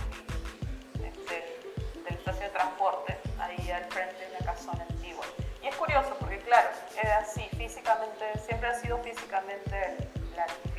del, 0.93 1.11
de 1.25 2.03
la 2.03 2.09
estación 2.11 2.43
de 2.43 2.49
transporte, 2.49 3.17
ahí 3.39 3.71
al 3.71 3.85
frente 3.85 4.15
de 4.15 4.35
una 4.35 4.45
casona 4.45 4.85
antigua. 4.87 5.25
Y 5.63 5.67
es 5.67 5.75
curioso 5.75 6.15
porque, 6.19 6.37
claro, 6.37 6.69
era 7.01 7.17
así, 7.17 7.49
físicamente, 7.57 8.25
siempre 8.45 8.69
ha 8.69 8.75
sido 8.79 8.99
físicamente 8.99 9.97
el 9.97 10.76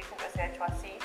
así, 0.69 0.97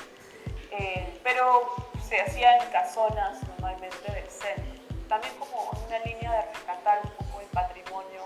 eh, 0.70 1.20
pero 1.22 1.74
se 2.08 2.20
hacía 2.20 2.58
en 2.58 2.70
casonas 2.70 3.42
normalmente 3.48 4.12
del 4.12 4.28
centro. 4.28 4.64
También 5.08 5.34
como 5.38 5.70
una 5.86 5.98
línea 6.00 6.32
de 6.32 6.42
rescatar 6.52 7.00
un 7.04 7.10
poco 7.10 7.40
el 7.40 7.46
patrimonio 7.48 8.22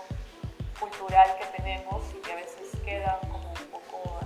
cultural 0.79 1.35
que 1.37 1.45
tenemos 1.57 2.03
y 2.15 2.21
que 2.21 2.31
a 2.31 2.35
veces 2.35 2.69
queda 2.83 3.19
como 3.21 3.49
un 3.49 3.65
poco, 3.71 4.19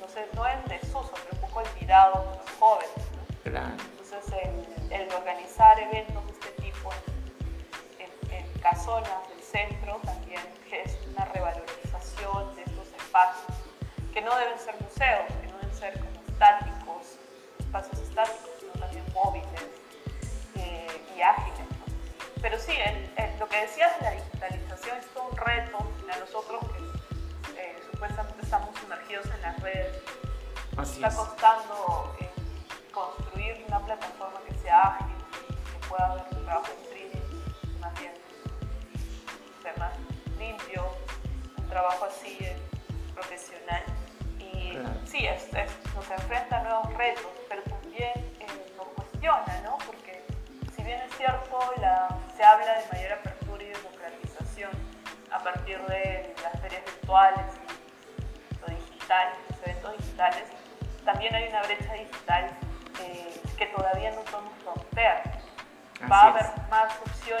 no 0.00 0.08
sé, 0.08 0.26
no 0.34 0.46
en 0.48 0.64
desuso, 0.64 1.12
pero 1.12 1.28
un 1.32 1.40
poco 1.40 1.60
olvidado 1.60 2.24
por 2.24 2.36
los 2.36 2.50
jóvenes. 2.58 2.96
¿no? 2.96 3.50
Claro. 3.50 3.76
Entonces, 3.90 4.24
el, 4.42 4.92
el 4.92 5.12
organizar 5.12 5.78
eventos 5.78 6.24
de 6.26 6.32
este 6.32 6.62
tipo 6.62 6.90
en, 7.98 8.32
en, 8.32 8.44
en 8.44 8.60
casonas 8.60 9.28
del 9.28 9.42
centro 9.42 10.00
también 10.04 10.42
es 10.72 10.96
una 11.12 11.24
revalorización 11.26 12.56
de 12.56 12.62
estos 12.62 12.88
espacios 12.96 13.56
que 14.12 14.22
no 14.22 14.34
deben 14.38 14.58
ser 14.58 14.74
museos, 14.80 15.26
que 15.42 15.46
no 15.48 15.58
deben 15.58 15.74
ser 15.76 16.15
espacios 17.66 17.98
estáticos, 18.00 18.50
sino 18.60 18.72
también 18.72 19.04
móviles 19.12 19.62
eh, 20.54 21.00
y 21.16 21.20
ágiles. 21.20 21.58
¿no? 21.60 21.84
Pero 22.40 22.58
sí, 22.58 22.72
el, 22.72 22.96
el, 23.16 23.38
lo 23.38 23.48
que 23.48 23.60
decías 23.60 23.98
de 23.98 24.04
la 24.04 24.10
digitalización 24.12 24.98
es 24.98 25.06
todo 25.14 25.28
un 25.30 25.36
reto 25.36 25.78
a 26.12 26.18
nosotros 26.18 26.60
que 26.72 27.60
eh, 27.60 27.76
supuestamente 27.90 28.42
estamos 28.42 28.70
sumergidos 28.80 29.26
en 29.34 29.42
las 29.42 29.60
redes. 29.60 30.02
Así 30.76 30.94
Está 30.96 31.08
es. 31.08 31.14
costando 31.14 32.14
eh, 32.20 32.30
construir 32.92 33.64
una 33.68 33.80
plataforma 33.84 34.40
que 34.46 34.54
sea 34.58 34.80
ágil, 34.82 35.16
que 35.72 35.88
pueda 35.88 36.06
haber 36.12 36.24
un 36.32 36.44
trabajo 36.44 36.66
en 36.72 36.82
streaming, 36.84 37.80
más 37.80 38.00
bien, 38.00 38.12
más 39.78 39.92
limpio, 40.38 40.86
un 41.58 41.68
trabajo 41.68 42.04
así 42.06 42.38
profesional. 43.14 43.82
Y 44.66 44.70
Claro. 44.72 44.88
sí, 45.04 45.26
es, 45.26 45.44
es- 45.54 45.94
nos 45.94 46.10
enfrenta 46.10 46.58
a 46.58 46.62
nuevos 46.62 46.92
retos, 46.94 47.26
pero 47.48 47.62
también 47.62 48.10
eh, 48.40 48.46
nos 48.76 48.86
cuestiona, 48.88 49.60
¿no? 49.64 49.78
Porque 49.86 50.24
si 50.74 50.82
bien 50.82 51.00
es 51.02 51.16
cierto, 51.16 51.58
la, 51.80 52.08
se 52.36 52.42
habla 52.44 52.78
de 52.78 52.84
mayor 52.92 53.12
apertura 53.12 53.62
y 53.62 53.66
democratización 53.68 54.70
a 55.30 55.38
partir 55.38 55.78
de 55.86 56.34
las 56.42 56.60
ferias 56.60 56.82
virtuales 56.84 57.46
y 58.58 58.60
lo 58.60 58.66
digital, 58.76 59.28
los 59.50 59.58
eventos 59.62 59.96
digitales, 59.98 60.44
también 61.04 61.34
hay 61.34 61.48
una 61.48 61.62
brecha 61.62 61.92
digital 61.92 62.50
eh, 63.02 63.40
que 63.56 63.66
todavía 63.66 64.10
no 64.12 64.20
podemos 64.22 64.52
romper. 64.64 65.22
Va 66.10 66.24
a 66.24 66.28
es. 66.28 66.34
haber 66.44 66.68
más 66.68 66.92
opciones 67.06 67.35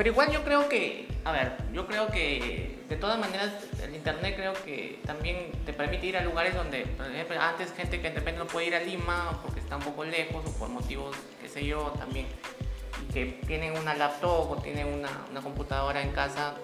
Pero 0.00 0.12
igual 0.12 0.30
yo 0.32 0.42
creo 0.44 0.66
que, 0.66 1.06
a 1.26 1.30
ver, 1.30 1.52
yo 1.74 1.86
creo 1.86 2.06
que 2.06 2.78
de 2.88 2.96
todas 2.96 3.18
maneras 3.18 3.52
el 3.84 3.94
internet 3.94 4.34
creo 4.34 4.54
que 4.54 4.98
también 5.04 5.52
te 5.66 5.74
permite 5.74 6.06
ir 6.06 6.16
a 6.16 6.22
lugares 6.22 6.54
donde, 6.54 6.86
por 6.86 7.04
ejemplo, 7.04 7.38
antes 7.38 7.70
gente 7.74 8.00
que 8.00 8.08
de 8.08 8.14
repente 8.14 8.38
no 8.38 8.46
puede 8.46 8.68
ir 8.68 8.74
a 8.74 8.80
Lima 8.80 9.38
porque 9.42 9.60
está 9.60 9.76
un 9.76 9.82
poco 9.82 10.06
lejos 10.06 10.42
o 10.46 10.58
por 10.58 10.70
motivos, 10.70 11.14
qué 11.42 11.50
sé 11.50 11.66
yo, 11.66 11.92
también, 11.98 12.24
y 13.02 13.12
que 13.12 13.26
tienen 13.46 13.76
una 13.76 13.94
laptop 13.94 14.52
o 14.52 14.56
tienen 14.56 14.86
una, 14.86 15.10
una 15.30 15.42
computadora 15.42 16.00
en 16.00 16.12
casa, 16.12 16.54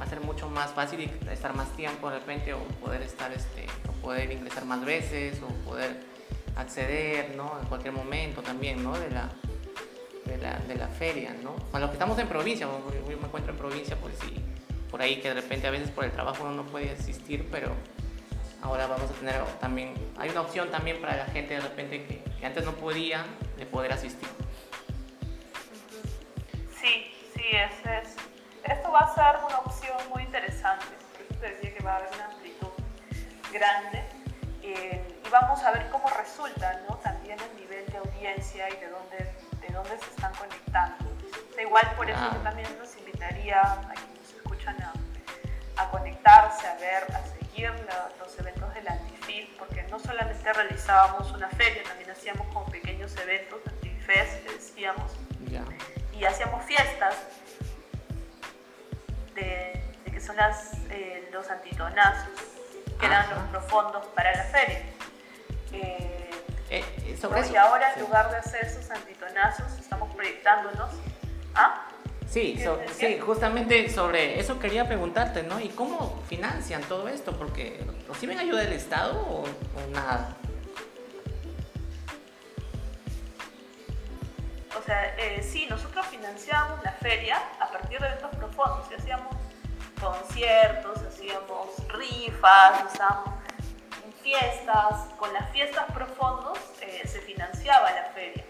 va 0.00 0.04
a 0.04 0.08
ser 0.08 0.22
mucho 0.22 0.48
más 0.48 0.70
fácil 0.70 1.10
estar 1.30 1.54
más 1.54 1.68
tiempo 1.76 2.08
de 2.08 2.20
repente 2.20 2.54
o 2.54 2.60
poder 2.80 3.02
estar, 3.02 3.30
este, 3.34 3.66
o 3.86 3.92
poder 4.00 4.32
ingresar 4.32 4.64
más 4.64 4.82
veces 4.82 5.42
o 5.42 5.48
poder 5.68 5.94
acceder, 6.56 7.36
¿no? 7.36 7.52
En 7.60 7.68
cualquier 7.68 7.92
momento 7.92 8.40
también, 8.40 8.82
¿no? 8.82 8.98
De 8.98 9.10
la, 9.10 9.28
de 10.38 10.44
la, 10.46 10.58
de 10.58 10.74
la 10.76 10.88
feria, 10.88 11.34
¿no? 11.42 11.56
Para 11.70 11.80
los 11.82 11.90
que 11.90 11.94
estamos 11.94 12.18
en 12.18 12.28
provincia, 12.28 12.66
yo 12.66 13.06
me 13.06 13.26
encuentro 13.26 13.52
en 13.52 13.58
provincia, 13.58 13.96
pues 14.00 14.14
sí, 14.20 14.34
por 14.90 15.02
ahí 15.02 15.20
que 15.20 15.28
de 15.28 15.34
repente 15.34 15.66
a 15.66 15.70
veces 15.70 15.90
por 15.90 16.04
el 16.04 16.12
trabajo 16.12 16.44
uno 16.44 16.52
no 16.54 16.64
puede 16.64 16.90
asistir, 16.92 17.48
pero 17.50 17.72
ahora 18.62 18.86
vamos 18.86 19.10
a 19.10 19.14
tener 19.14 19.44
también, 19.60 19.94
hay 20.18 20.30
una 20.30 20.42
opción 20.42 20.70
también 20.70 21.00
para 21.00 21.16
la 21.16 21.26
gente 21.26 21.54
de 21.54 21.60
repente 21.60 22.04
que, 22.06 22.22
que 22.38 22.46
antes 22.46 22.64
no 22.64 22.72
podía 22.72 23.24
de 23.56 23.66
poder 23.66 23.92
asistir. 23.92 24.28
Sí, 26.80 27.10
sí, 27.34 27.42
ese 27.50 27.98
es. 27.98 28.16
Esto 28.64 28.90
va 28.92 29.00
a 29.00 29.14
ser 29.14 29.44
una 29.44 29.58
opción 29.58 29.96
muy 30.14 30.22
interesante. 30.22 30.86
Por 30.86 31.36
eso 31.36 31.40
decía 31.54 31.74
que 31.76 31.82
va 31.82 31.94
a 31.94 31.96
haber 31.96 32.10
una 32.14 32.26
amplitud 32.26 32.68
grande. 33.52 34.04
eh, 34.62 35.02
y 35.24 35.30
vamos 35.30 35.62
a 35.62 35.70
ver 35.72 35.88
cómo 35.90 36.08
resulta, 36.10 36.80
¿no? 36.88 36.96
También 36.96 37.38
el 37.40 37.60
nivel 37.60 37.84
de 37.86 37.98
audiencia 37.98 38.68
y 38.68 38.80
de 38.80 38.88
dónde, 38.88 39.30
de 39.68 39.74
dónde 39.74 39.98
se 39.98 40.10
están 40.10 40.32
conectando. 40.34 41.04
O 41.50 41.54
sea, 41.54 41.62
igual 41.62 41.92
por 41.96 42.08
eso 42.10 42.18
Ah. 42.20 42.30
yo 42.34 42.40
también 42.40 42.68
los 42.78 42.96
invitaría 42.96 43.60
a 43.60 43.92
quienes 43.94 44.18
nos 44.20 44.32
escuchan 44.34 44.76
a, 44.82 44.92
a 45.82 45.90
conectarse, 45.90 46.66
a 46.66 46.74
ver, 46.76 47.04
a 47.14 47.24
seguir 47.38 47.70
la- 47.86 48.08
los 48.18 48.38
eventos 48.38 48.72
del 48.74 48.88
Antifil, 48.88 49.54
porque 49.58 49.82
no 49.84 49.98
solamente 49.98 50.52
realizábamos 50.52 51.30
una 51.32 51.48
feria, 51.50 51.82
también 51.84 52.10
hacíamos 52.10 52.46
como 52.48 52.66
pequeños 52.66 53.16
eventos, 53.16 53.60
Antifest, 53.66 54.44
que 54.44 54.52
decíamos, 54.54 55.12
y 56.12 56.24
hacíamos 56.24 56.64
fiestas 56.64 57.14
de, 59.34 59.82
de 60.04 60.10
que 60.10 60.20
son 60.20 60.36
las, 60.36 60.72
eh, 60.90 61.28
los 61.32 61.48
antitonazos, 61.50 62.30
que 62.98 63.06
eran 63.06 63.22
Ajá. 63.26 63.34
los 63.34 63.44
profundos 63.50 64.06
para 64.08 64.34
la 64.34 64.42
feria. 64.44 64.82
Eh, 65.72 66.17
Eh, 66.70 66.84
eh, 67.06 67.16
sobre 67.20 67.40
¿no? 67.40 67.44
eso. 67.46 67.54
y 67.54 67.56
ahora 67.56 67.94
sí. 67.94 68.00
en 68.00 68.06
lugar 68.06 68.30
de 68.30 68.36
hacer 68.36 68.64
esos 68.64 68.90
antitonazos, 68.90 69.78
estamos 69.78 70.14
proyectándonos 70.14 70.90
a... 71.54 71.84
Sí, 72.28 72.54
¿Qué 72.58 72.64
so- 72.64 72.78
sí, 72.94 73.18
justamente 73.20 73.88
sobre 73.88 74.38
eso 74.38 74.58
quería 74.58 74.86
preguntarte, 74.86 75.42
¿no? 75.44 75.58
¿Y 75.60 75.70
cómo 75.70 76.22
financian 76.28 76.82
todo 76.82 77.08
esto? 77.08 77.32
Porque 77.32 77.82
¿reciben 78.06 78.38
ayuda 78.38 78.60
del 78.60 78.74
Estado 78.74 79.18
o, 79.18 79.44
o 79.44 79.90
nada? 79.92 80.36
O 84.78 84.82
sea, 84.82 85.14
eh, 85.16 85.42
sí, 85.42 85.66
nosotros 85.70 86.06
financiamos 86.06 86.82
la 86.84 86.92
feria 86.92 87.38
a 87.60 87.70
partir 87.70 87.98
de 87.98 88.06
eventos 88.06 88.30
profundos. 88.36 88.86
Hacíamos 88.96 89.34
conciertos, 90.00 90.98
hacíamos 91.02 91.68
rifas, 91.88 92.82
hacíamos 92.86 93.37
fiestas. 94.28 95.08
Con 95.18 95.32
las 95.32 95.50
fiestas 95.50 95.86
profundos 95.92 96.58
eh, 96.82 97.02
se 97.06 97.20
financiaba 97.20 97.90
la 97.90 98.04
feria. 98.14 98.44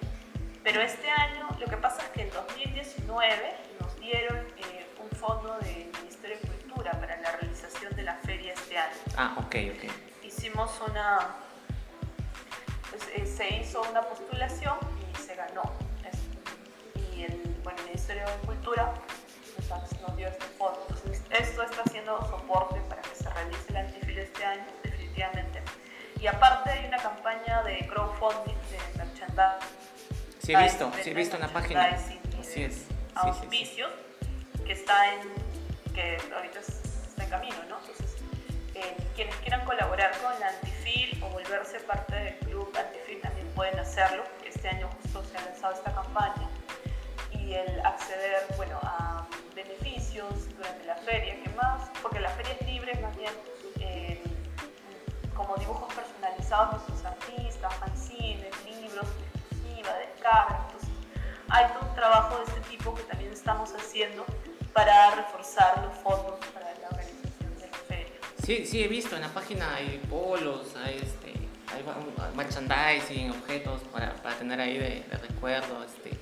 Pero 0.64 0.80
este 0.82 1.08
año 1.08 1.48
lo 1.58 1.66
que 1.66 1.76
pasa 1.76 2.02
es 2.02 2.08
que 2.10 2.22
en 2.22 2.30
2019 2.30 3.54
nos 3.80 4.00
dieron 4.00 4.36
eh, 4.56 4.86
un 5.00 5.10
fondo 5.16 5.56
del 5.60 5.86
Ministerio 6.00 6.36
de 6.42 6.48
Cultura 6.48 6.90
para 6.92 7.16
la 7.20 7.32
realización 7.36 7.94
de 7.94 8.02
la 8.02 8.14
feria 8.16 8.52
este 8.54 8.76
año 8.76 8.96
Ah, 9.16 9.34
ok, 9.38 9.54
ok. 9.76 10.24
hicimos 10.24 10.70
una, 10.88 11.18
pues, 12.90 13.02
eh, 13.14 13.24
se 13.24 13.48
hizo 13.56 13.80
una 13.90 14.02
postulación 14.02 14.76
y 15.12 15.16
se 15.16 15.36
ganó. 15.36 15.62
Y 17.14 17.22
el, 17.24 17.56
bueno, 17.62 17.78
el 17.80 17.84
Ministerio 17.86 18.24
de 18.26 18.46
Cultura 18.46 18.92
nos, 19.70 20.00
nos 20.00 20.16
dio 20.16 20.26
este 20.28 20.44
fondo. 20.58 20.84
Entonces, 20.88 21.22
esto 21.30 21.62
está 21.62 21.82
haciendo 21.86 22.18
soporte 22.28 22.80
para 22.88 23.00
que 23.02 23.14
se 23.14 23.30
realice 23.30 23.64
el 23.70 23.76
antifil 23.76 24.18
este 24.18 24.44
año, 24.44 24.64
definitivamente. 25.18 25.62
Y 26.20 26.26
aparte 26.26 26.70
hay 26.70 26.86
una 26.86 26.96
campaña 26.98 27.62
de 27.62 27.86
crowdfunding 27.86 28.54
de 28.70 28.98
merchandising. 28.98 29.68
Sí 30.42 30.54
he 30.54 30.62
visto, 30.62 30.90
de 30.90 31.02
sí 31.02 31.10
he 31.10 31.14
visto 31.14 31.36
en 31.36 31.42
la 31.42 31.48
página. 31.48 31.84
Así 32.40 32.62
es. 32.62 32.86
Auspicios 33.14 33.90
que 34.64 34.72
está 34.72 35.14
en 35.14 35.20
que 35.94 36.18
ahorita 36.34 36.60
es- 36.60 36.82
está 37.08 37.24
en 37.24 37.30
camino, 37.30 37.56
¿no? 37.68 37.78
Entonces, 37.80 38.16
eh, 38.74 38.96
quienes 39.14 39.34
quieran 39.36 39.64
colaborar 39.64 40.10
con 40.18 40.38
la 40.40 40.48
Antifil 40.48 41.22
o 41.22 41.28
volverse 41.30 41.80
parte 41.80 42.14
del 42.14 42.34
club 42.38 42.72
Antifil 42.78 43.20
también 43.20 43.46
pueden 43.54 43.78
hacerlo. 43.78 44.24
Este 44.46 44.68
año 44.68 44.88
justo 45.02 45.24
se 45.24 45.36
ha 45.36 45.42
lanzado 45.44 45.74
esta 45.74 45.92
campaña 45.94 46.48
y 47.32 47.54
el 47.54 47.80
acceder, 47.84 48.46
bueno, 48.56 48.78
a 48.82 49.26
beneficios 49.54 50.48
durante 50.56 50.84
la 50.84 50.96
feria, 50.96 51.42
que 51.42 51.50
más, 51.50 51.88
porque 52.02 52.20
la 52.20 52.30
feria 52.30 52.52
es 52.60 52.66
libre, 52.66 52.94
más 53.00 53.16
bien 53.16 53.32
como 55.38 55.56
dibujos 55.56 55.94
personalizados 55.94 56.84
de 56.84 56.92
sus 56.92 57.04
artistas, 57.04 57.72
fanzines, 57.76 58.52
libros, 58.64 59.06
exclusiva, 59.22 59.94
de 59.94 60.08
cámara. 60.20 60.66
Entonces, 60.66 60.90
hay 61.48 61.66
todo 61.72 61.88
un 61.88 61.94
trabajo 61.94 62.38
de 62.38 62.44
este 62.44 62.60
tipo 62.68 62.92
que 62.92 63.02
también 63.04 63.32
estamos 63.32 63.72
haciendo 63.72 64.26
para 64.74 65.14
reforzar 65.14 65.80
los 65.84 65.96
fondos 65.98 66.34
para 66.52 66.66
la 66.74 66.88
organización 66.88 67.54
de 67.56 67.68
la 67.68 67.76
feria. 67.86 68.12
Sí, 68.44 68.66
sí, 68.66 68.82
he 68.82 68.88
visto 68.88 69.14
en 69.14 69.22
la 69.22 69.28
página 69.28 69.76
hay 69.76 70.02
polos, 70.10 70.74
hay, 70.76 70.96
este, 70.96 71.32
hay 71.72 71.84
merchandising, 72.34 73.30
objetos 73.30 73.80
para, 73.92 74.12
tener 74.38 74.60
ahí 74.60 74.76
de, 74.76 75.04
recuerdo. 75.22 75.84
Este, 75.84 76.18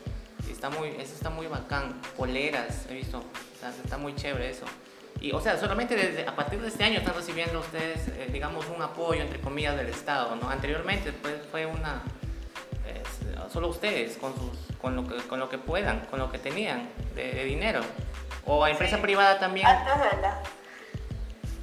está 0.51 0.69
muy, 0.69 0.91
eso 0.91 1.15
está 1.15 1.31
muy 1.31 1.47
bacán. 1.47 2.03
Poleras, 2.19 2.85
he 2.91 2.95
visto, 2.95 3.25
está, 3.55 3.71
está 3.71 3.97
muy 3.97 4.15
chévere 4.15 4.51
eso. 4.51 4.67
Y, 5.21 5.33
o 5.33 5.41
sea, 5.41 5.57
solamente 5.59 5.95
desde, 5.97 6.27
a 6.29 6.37
partir 6.37 6.61
de 6.61 6.69
este 6.69 6.85
año 6.85 6.99
están 6.99 7.15
recibiendo 7.15 7.59
ustedes, 7.61 8.09
eh, 8.09 8.29
digamos, 8.33 8.67
un 8.67 8.83
apoyo, 8.83 9.23
entre 9.23 9.41
comillas, 9.41 9.77
del 9.77 9.89
Estado, 9.89 10.37
¿no? 10.37 10.49
Anteriormente 10.51 11.13
pues, 11.13 11.35
fue 11.51 11.67
una, 11.67 12.03
solo 13.53 13.69
ustedes, 13.69 14.19
con, 14.19 14.35
sus, 14.35 14.77
con, 14.81 14.95
lo 14.97 15.07
que, 15.07 15.17
con 15.29 15.39
lo 15.41 15.49
que 15.49 15.57
puedan, 15.59 16.01
con 16.07 16.19
lo 16.19 16.31
que 16.31 16.39
tenían 16.39 16.89
de, 17.15 17.33
de 17.33 17.45
dinero. 17.45 17.81
O 18.45 18.63
a 18.65 18.71
empresa 18.71 18.97
Sí. 18.97 19.03
privada 19.03 19.39
también. 19.39 19.67
Antes, 19.67 19.95
de 20.11 20.21
la- 20.21 20.41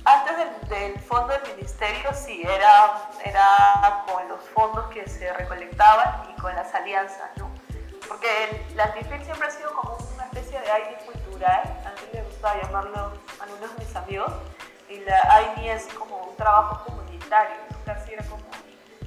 antes 0.05 0.37
del, 0.37 0.69
del 0.69 0.99
fondo 0.99 1.27
del 1.33 1.55
ministerio, 1.55 2.09
sí, 2.13 2.41
era, 2.43 3.09
era 3.23 4.03
con 4.11 4.27
los 4.27 4.41
fondos 4.49 4.87
que 4.89 5.07
se 5.07 5.31
recolectaban 5.33 6.29
y 6.35 6.41
con 6.41 6.53
las 6.55 6.73
alianzas, 6.73 7.29
¿no? 7.37 7.49
Porque 8.07 8.27
el, 8.69 8.75
la 8.75 8.85
Antifil 8.85 9.23
siempre 9.23 9.47
ha 9.47 9.51
sido 9.51 9.73
como 9.73 9.97
una 10.15 10.25
especie 10.25 10.59
de 10.59 10.65
ID 10.65 11.05
cultural, 11.13 11.61
a 11.85 11.89
mí 11.91 12.07
me 12.13 12.21
gustaba 12.23 12.61
llamarlo 12.61 13.13
algunos 13.43 13.77
de 13.77 13.85
mis 13.85 13.95
amigos, 13.95 14.33
y 14.89 14.99
la 14.99 15.41
es 15.65 15.87
como 15.93 16.17
un 16.17 16.35
trabajo 16.35 16.83
comunitario, 16.85 17.55
casi 17.85 18.13
era 18.13 18.23
como 18.25 18.43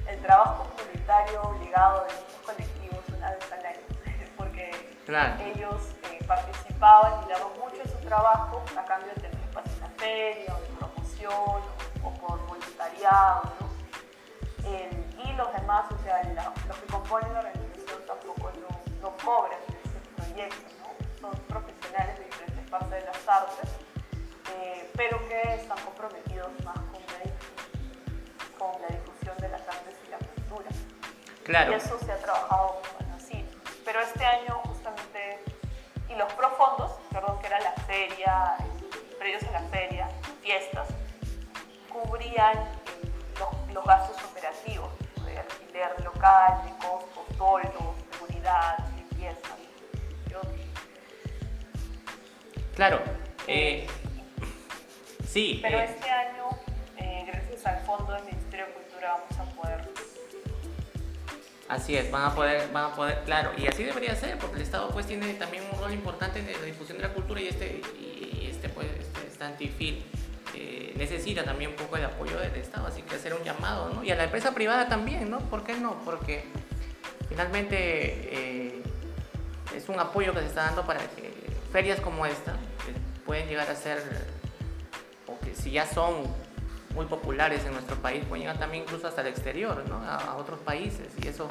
el 0.07 0.19
trabajo 0.21 0.65
comunitario 0.75 1.41
obligado 1.43 2.05
de 2.05 2.13
muchos 2.13 2.41
colectivos 2.45 2.99
una 3.15 3.31
vez 3.31 3.51
al 3.51 3.65
año, 3.65 3.81
porque 4.37 4.97
Claro. 5.05 5.35
ellos 5.43 5.81
eh, 6.11 6.19
participaban 6.27 7.23
y 7.25 7.31
daban 7.31 7.47
mucho 7.59 7.77
de 7.81 7.89
su 7.89 7.97
trabajo 8.07 8.61
a 8.77 8.83
cambio 8.85 9.09
de 9.15 9.21
tener 9.21 9.39
espacio 9.41 9.71
en 9.73 9.79
la 9.81 9.89
feria 9.97 10.53
o 10.55 10.59
de 10.59 10.67
promoción 10.77 11.33
o, 11.33 12.07
o 12.07 12.13
por 12.15 12.45
voluntariado, 12.47 13.43
¿no? 13.61 13.67
Y 15.23 15.33
los 15.33 15.53
demás, 15.53 15.85
o 15.91 16.03
sea, 16.03 16.21
la- 16.33 16.51
los 16.67 16.77
que 16.77 16.85
componen 16.87 17.31
la 17.33 17.39
organización 17.39 18.01
tampoco 18.05 18.51
no, 18.59 18.67
no 19.01 19.15
cobran 19.23 19.59
de 19.67 19.77
ese 19.79 19.99
proyecto, 20.15 20.67
¿no? 20.81 21.21
Son 21.21 21.39
profesionales 21.47 22.19
de 22.19 22.25
diferentes 22.25 22.69
partes 22.69 22.89
de 22.91 23.01
las 23.05 23.27
artes, 23.27 23.69
eh, 24.55 24.89
pero 24.95 25.19
que 25.27 25.41
están 25.55 25.77
comprometidos 25.79 26.49
más 26.63 26.75
con 26.77 27.01
la, 27.01 27.23
difu- 27.23 28.57
con 28.57 28.81
la 28.81 28.87
difusión 28.87 29.37
de 29.37 29.49
las 29.49 29.61
artes 29.67 29.95
y 30.05 30.09
la 30.09 30.17
cultura. 30.17 30.69
Claro. 31.43 31.71
Y 31.71 31.75
eso 31.75 31.97
se 31.99 32.11
ha 32.11 32.17
trabajado 32.17 32.81
bueno, 32.97 33.15
así. 33.15 33.45
Pero 33.85 34.01
este 34.01 34.25
año 34.25 34.59
justamente, 34.65 35.39
y 36.09 36.15
los 36.15 36.31
profondos, 36.33 36.91
perdón, 37.11 37.39
que 37.39 37.47
era 37.47 37.59
la 37.61 37.71
feria, 37.73 38.55
previos 39.19 39.43
a 39.43 39.51
la 39.51 39.61
feria, 39.69 40.09
fiestas, 40.41 40.87
cubrían 41.91 42.57
eh, 42.57 43.11
los, 43.39 43.73
los 43.73 43.85
gastos 43.85 44.17
operativos, 44.23 44.89
de 45.25 45.39
alquiler 45.39 46.03
local, 46.03 46.61
de 46.65 46.71
costos, 46.87 47.37
toldos, 47.37 47.95
seguridad, 48.11 48.77
limpieza 48.95 49.55
y 50.29 50.33
otros. 50.33 50.53
Claro. 52.75 52.99
eh, 53.47 53.87
sí. 55.37 55.59
Pero 55.61 55.77
eh, 55.79 55.85
este 55.85 56.09
año, 56.09 56.49
eh, 56.97 57.23
gracias 57.27 57.65
al 57.65 57.79
fondo 57.85 58.13
del 58.13 58.23
Ministerio 58.25 58.65
de 58.65 58.71
Cultura, 58.73 59.17
vamos 59.19 59.39
a 59.39 59.55
poder 59.55 59.87
Así 61.69 61.97
es, 61.97 62.09
van 62.09 62.23
a 62.23 62.33
poder, 62.33 62.71
van 62.71 62.91
a 62.91 62.95
poder, 62.95 63.23
claro, 63.25 63.51
y 63.57 63.67
así 63.67 63.83
debería 63.83 64.15
ser, 64.15 64.37
porque 64.37 64.55
el 64.55 64.61
Estado 64.61 64.89
pues 64.89 65.05
tiene 65.05 65.33
también 65.33 65.63
un 65.71 65.77
rol 65.77 65.93
importante 65.93 66.39
en 66.39 66.49
la 66.49 66.65
difusión 66.65 66.97
de 66.97 67.03
la 67.03 67.13
cultura 67.13 67.41
y 67.41 67.49
este, 67.49 67.81
y 67.99 68.47
este 68.49 68.69
pues, 68.69 68.87
este, 68.87 69.27
este 69.27 69.43
antifil 69.43 70.05
eh, 70.55 70.93
necesita 70.95 71.43
también 71.43 71.71
un 71.71 71.75
poco 71.75 71.97
de 71.97 72.05
apoyo 72.05 72.39
del 72.39 72.55
Estado, 72.55 72.87
así 72.87 73.01
que 73.01 73.15
hacer 73.15 73.33
un 73.33 73.43
llamado, 73.43 73.89
¿no? 73.93 74.01
Y 74.01 74.11
a 74.11 74.15
la 74.15 74.23
empresa 74.23 74.53
privada 74.53 74.87
también, 74.87 75.29
¿no? 75.29 75.39
¿Por 75.39 75.65
qué 75.65 75.75
no? 75.75 76.01
Porque 76.05 76.45
finalmente 77.27 78.81
es 79.75 79.89
un 79.89 79.99
apoyo 79.99 80.33
que 80.33 80.39
se 80.39 80.45
está 80.45 80.63
dando 80.63 80.85
para 80.85 81.01
que 81.01 81.33
ferias 81.73 81.99
como 81.99 82.25
esta 82.25 82.55
pueden 83.27 83.49
llegar 83.49 83.69
a 83.69 83.75
ser, 83.75 84.01
si 85.61 85.71
ya 85.71 85.85
son 85.85 86.23
muy 86.93 87.05
populares 87.05 87.65
en 87.65 87.73
nuestro 87.73 87.95
país, 87.97 88.23
pueden 88.25 88.43
llegar 88.43 88.57
también 88.57 88.83
incluso 88.83 89.07
hasta 89.07 89.21
el 89.21 89.27
exterior, 89.27 89.83
¿no? 89.87 89.97
a, 89.97 90.35
otros 90.37 90.59
países, 90.59 91.07
y 91.21 91.27
eso, 91.27 91.47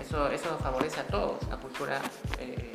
eso, 0.00 0.30
eso 0.30 0.58
favorece 0.58 1.00
a 1.00 1.04
todos, 1.04 1.46
la 1.48 1.56
cultura, 1.56 2.00
eh, 2.40 2.72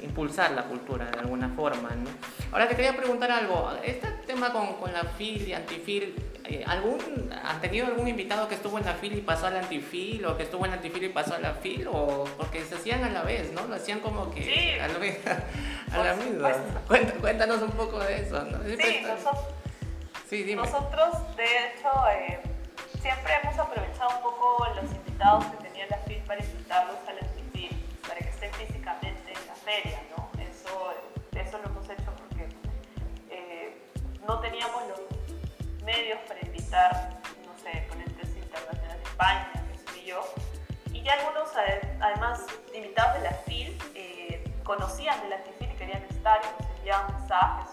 impulsar 0.00 0.52
la 0.52 0.64
cultura 0.64 1.10
de 1.10 1.18
alguna 1.18 1.48
forma. 1.50 1.90
¿no? 1.90 2.10
Ahora 2.52 2.68
te 2.68 2.76
quería 2.76 2.96
preguntar 2.96 3.30
algo, 3.30 3.72
este 3.82 4.08
tema 4.26 4.52
con, 4.52 4.74
con 4.74 4.92
la 4.92 5.04
FIL 5.04 5.48
y 5.48 5.52
Antifil, 5.52 6.14
eh, 6.44 6.64
¿algún, 6.66 7.30
¿han 7.44 7.60
tenido 7.60 7.86
algún 7.86 8.08
invitado 8.08 8.48
que 8.48 8.54
estuvo 8.56 8.78
en 8.78 8.84
la 8.84 8.94
FIL 8.94 9.18
y 9.18 9.20
pasó 9.20 9.46
a 9.46 9.50
la 9.50 9.60
Antifil, 9.60 10.24
o 10.26 10.36
que 10.36 10.42
estuvo 10.44 10.64
en 10.64 10.70
la 10.72 10.76
Antifil 10.78 11.04
y 11.04 11.08
pasó 11.08 11.34
a 11.34 11.38
la 11.38 11.54
FIL, 11.54 11.86
o 11.88 12.24
porque 12.36 12.64
se 12.64 12.74
hacían 12.74 13.04
a 13.04 13.10
la 13.10 13.22
vez, 13.22 13.52
¿no? 13.52 13.64
Lo 13.66 13.74
hacían 13.76 14.00
como 14.00 14.30
que 14.30 14.42
Sí. 14.42 14.70
a 14.80 14.88
la 14.88 14.94
a 16.00 16.04
la 16.04 16.14
misma. 16.14 16.52
supuesto. 16.54 16.80
Cuént- 16.88 17.20
Cuéntanos 17.20 17.62
un 17.62 17.70
poco 17.72 17.98
de 18.00 18.22
eso, 18.22 18.44
Sí, 18.80 19.00
nosotros, 19.06 19.44
Sí, 20.28 20.42
dime. 20.44 20.62
nosotros 20.62 21.36
de 21.36 21.44
hecho 21.44 21.90
eh, 22.10 22.40
siempre 23.00 23.32
hemos 23.42 23.58
aprovechado 23.58 24.10
un 24.16 24.22
poco 24.22 24.66
los 24.80 24.90
invitados 24.90 25.44
que 25.46 25.68
tenía 25.68 25.86
la 25.90 25.98
FIL 25.98 26.18
para 26.26 26.42
invitarlos 26.42 26.96
a 27.06 27.12
la 27.12 27.28
FIL, 27.52 27.70
para 28.08 28.16
que 28.20 28.28
estén 28.30 28.52
físicamente 28.54 29.32
en 29.32 29.46
la 29.46 29.54
feria, 29.54 30.00
¿no? 30.16 30.30
Eso, 30.40 30.94
eso 31.34 31.58
lo 31.58 31.64
hemos 31.68 31.84
hecho 31.90 32.10
porque 32.16 32.48
eh, 33.30 33.76
no 34.26 34.40
teníamos 34.40 34.88
los 34.88 35.00
medios 35.82 36.18
para 36.28 36.40
invitar, 36.40 37.10
no 37.46 37.56
sé, 37.62 37.86
ponentes 37.88 38.28
internacionales 38.36 38.98
de 39.02 39.08
España, 39.10 39.50
qué 39.72 39.92
sé 39.92 40.04
yo, 40.04 40.20
y 40.92 41.02
ya 41.02 41.14
algunos 41.14 41.48
ade- 41.56 41.96
además 42.00 42.44
invitados 42.74 43.14
de 43.14 43.20
la 43.20 43.30
FIL 43.32 43.78
eh, 43.94 44.44
conocían 44.64 45.20
de 45.22 45.28
la 45.30 45.38
FIL 45.38 45.70
y 45.72 45.76
querían 45.76 46.02
estar 46.04 46.40
y 46.42 46.62
nos 46.62 46.70
enviaban 46.78 47.12
mensajes, 47.18 47.68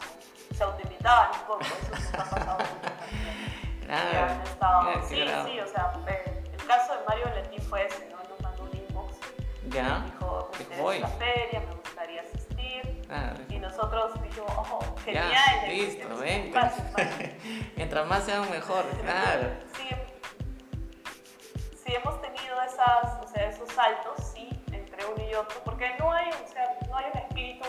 se 0.56 0.64
autoinvitaban 0.64 1.30
un 1.40 1.48
poco, 1.48 1.62
eso 1.62 1.90
nos 1.92 2.14
ha 2.14 2.18
pasado 2.18 2.58
mucho 2.58 2.76
también. 2.82 3.50
Claro. 3.86 4.94
Que 4.94 5.00
qué 5.00 5.06
sí, 5.16 5.22
bravo. 5.24 5.48
sí, 5.50 5.60
o 5.60 5.68
sea, 5.68 5.94
eh, 6.08 6.44
el 6.52 6.66
caso 6.68 6.94
de 6.94 7.06
Mario 7.08 7.26
Valentín 7.26 7.62
fue 7.64 7.88
ese, 7.88 8.08
¿no? 8.10 8.18
Nos 8.30 8.40
mandó 8.42 8.64
un 8.64 8.76
inbox, 8.78 9.16
Ya. 9.70 10.00
dijo, 10.06 10.52
me 10.58 10.64
interesa 10.64 11.00
la 11.00 11.08
feria, 11.18 11.60
me 11.62 11.72
Ah, 13.10 13.34
y 13.50 13.58
nosotros 13.60 14.22
dijimos, 14.22 14.52
oh, 14.56 14.80
genial, 15.04 15.32
ya, 15.32 15.68
listo, 15.68 16.08
el- 16.08 16.20
ven. 16.20 16.54
fácil, 16.54 16.84
fácil. 16.96 17.72
Mientras 17.76 18.08
más 18.08 18.24
sean 18.24 18.50
mejor, 18.52 18.86
claro. 19.02 19.50
Sí, 19.76 19.90
sí 21.84 21.94
hemos 21.96 22.22
tenido 22.22 22.62
esas, 22.62 23.24
o 23.24 23.28
sea, 23.28 23.48
esos 23.50 23.68
saltos, 23.72 24.16
sí, 24.34 24.50
entre 24.72 25.06
uno 25.06 25.24
y 25.24 25.34
otro, 25.34 25.60
porque 25.64 25.90
no 26.00 26.12
hay, 26.12 26.30
o 26.30 26.48
sea, 26.48 26.78
no 26.88 26.96
hay 26.98 27.06
un 27.14 27.20
espíritu, 27.20 27.66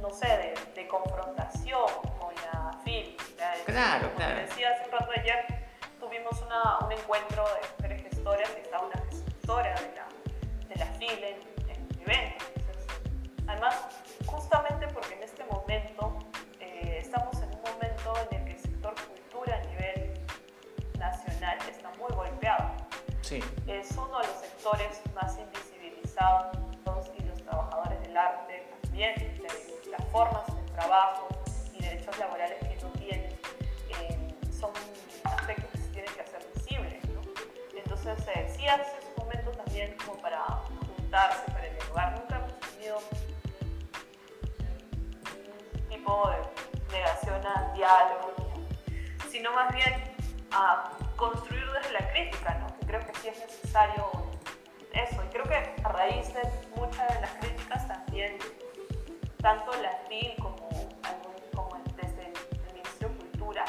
no 0.00 0.10
sé, 0.10 0.28
de, 0.28 0.54
de 0.74 0.86
confrontación 0.88 1.86
con 2.20 2.34
la 2.52 2.72
FIL. 2.84 3.16
o 3.18 3.36
sea, 3.38 3.54
es- 3.56 3.62
Claro, 3.64 4.04
como 4.04 4.16
claro. 4.16 4.34
te 4.36 4.40
decía 4.42 4.70
hace 4.70 4.84
un 4.84 4.92
rato 4.92 5.10
ayer, 5.16 5.68
tuvimos 5.98 6.40
una, 6.42 6.78
un 6.86 6.92
encuentro 6.92 7.44
de 7.44 7.60
mujeres 7.76 8.02
gestoras 8.02 8.48
y 8.56 8.60
estaba 8.60 8.86
una 8.86 9.02
gestora 9.10 9.74
de 9.74 9.94
la, 9.96 10.68
de 10.68 10.76
la 10.76 10.86
FIL 10.86 11.24
en, 11.24 11.40
en 11.70 11.88
el 11.90 12.02
evento. 12.02 12.44
Entonces, 12.54 12.86
además, 13.48 13.86
justamente 14.30 14.86
porque 14.88 15.14
en 15.14 15.22
este 15.22 15.44
momento 15.44 16.18
eh, 16.60 16.98
estamos 17.00 17.34
en 17.42 17.48
un 17.54 17.62
momento 17.62 18.14
en 18.30 18.38
el 18.38 18.44
que 18.44 18.52
el 18.52 18.58
sector 18.60 18.94
cultura 18.94 19.56
a 19.56 19.64
nivel 19.66 20.20
nacional 20.98 21.58
está 21.68 21.90
muy 21.98 22.12
golpeado. 22.14 22.70
Sí, 23.22 23.40
Es 23.66 23.90
uno 23.92 24.18
de 24.20 24.26
los 24.26 24.36
sectores 24.36 25.00
más 25.14 25.38
invisibilizados 25.38 26.56
y 27.16 27.22
los 27.22 27.42
trabajadores 27.42 28.00
del 28.02 28.16
arte 28.16 28.66
también, 28.82 29.14
de 29.14 29.90
las 29.90 30.04
formas 30.06 30.46
de 30.46 30.72
trabajo 30.72 31.28
y 31.72 31.82
derechos 31.82 32.18
laborales 32.18 32.58
que 32.58 32.76
no 32.82 32.90
tienen, 32.92 33.32
eh, 34.00 34.34
son 34.50 34.70
aspectos 35.24 35.70
que 35.70 35.78
se 35.78 35.88
tienen 35.90 36.14
que 36.14 36.20
hacer 36.22 36.42
visibles. 36.54 37.04
¿no? 37.10 37.20
Entonces, 37.76 38.18
eh, 38.34 38.52
sí 38.56 38.66
hace 38.66 38.96
un 39.16 39.24
momento 39.24 39.50
también 39.52 39.96
como 40.04 40.20
para 40.20 40.40
juntarse, 40.96 41.50
para 41.52 41.68
dialogar. 41.68 42.29
De 46.30 46.92
negación 46.96 47.46
al 47.46 47.72
diálogo, 47.74 48.34
sino 49.30 49.52
más 49.52 49.72
bien 49.74 49.94
a 50.52 50.90
construir 51.16 51.64
desde 51.72 51.92
la 51.92 52.10
crítica, 52.12 52.54
¿no? 52.54 52.66
que 52.78 52.86
creo 52.86 53.00
que 53.06 53.14
sí 53.20 53.28
es 53.28 53.38
necesario 53.38 54.10
eso. 54.92 55.22
Y 55.24 55.28
creo 55.28 55.44
que 55.44 55.74
a 55.84 55.88
raíz 55.88 56.32
de 56.34 56.42
muchas 56.76 57.06
de 57.14 57.20
las 57.20 57.30
críticas 57.40 57.86
también, 57.86 58.36
tanto 59.40 59.72
la 59.80 59.92
FIL 60.08 60.34
como, 60.42 60.68
el- 61.76 61.96
desde 61.96 62.26
el, 62.26 62.34
el 62.66 62.74
Ministerio 62.74 63.08
de 63.08 63.14
Cultura, 63.18 63.64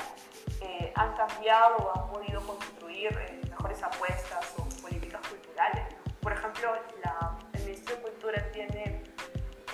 eh, 0.62 0.92
han 0.96 1.14
cambiado 1.16 1.78
o 1.78 2.00
han 2.00 2.08
podido 2.12 2.42
construir 2.42 3.12
eh, 3.18 3.42
mejores 3.50 3.82
apuestas 3.84 4.54
o 4.58 4.64
políticas 4.82 5.22
culturales. 5.28 5.86
Por 6.22 6.34
ejemplo, 6.34 6.74
la 7.04 7.38
tiene 8.52 9.04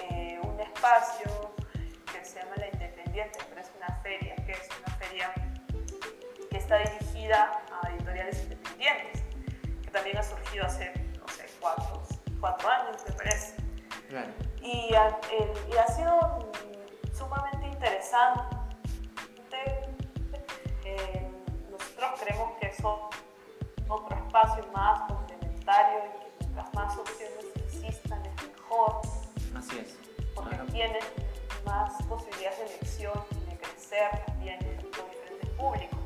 eh, 0.09 0.39
un 0.43 0.59
espacio 0.59 1.29
se 2.27 2.39
llama 2.39 2.55
La 2.57 2.67
Independiente, 2.67 3.39
pero 3.47 3.61
es 3.61 3.71
una 3.77 3.87
feria, 4.01 4.35
que 4.35 4.51
es 4.51 4.69
una 4.85 4.95
feria 4.97 5.33
que 6.49 6.57
está 6.57 6.77
dirigida 6.79 7.63
a 7.71 7.89
editoriales 7.89 8.43
independientes, 8.43 9.23
que 9.81 9.89
también 9.91 10.17
ha 10.17 10.23
surgido 10.23 10.65
hace, 10.65 10.91
no 11.17 11.27
sé, 11.29 11.45
cuatro, 11.61 12.03
cuatro 12.41 12.69
años, 12.69 13.01
me 13.07 13.15
parece. 13.15 13.55
Y, 14.61 14.93
ha, 14.93 15.19
y 15.71 15.77
ha 15.77 15.87
sido 15.87 16.51
sumamente 17.13 17.67
interesante. 17.67 18.57
Eh, 20.83 21.31
nosotros 21.71 22.19
creemos 22.21 22.57
que 22.59 22.67
es 22.67 22.77
otro 22.83 24.17
espacio 24.17 24.65
más 24.73 24.99
complementario 25.09 25.99
y 25.99 26.19
que 26.19 26.31
mientras 26.39 26.73
más 26.73 26.97
opciones 26.97 27.45
existan 27.55 28.25
es 28.25 28.47
mejor. 28.49 29.01
Así 29.55 29.79
es. 29.79 29.97
Porque 30.35 30.57
tienen 30.71 31.03
más 31.67 32.01
posibilidades 32.03 32.59
de 32.59 32.65
elección 32.65 33.13
y 33.31 33.51
de 33.51 33.57
crecer 33.57 34.25
también 34.25 34.57
los 34.81 35.09
diferentes 35.11 35.49
públicos. 35.49 35.97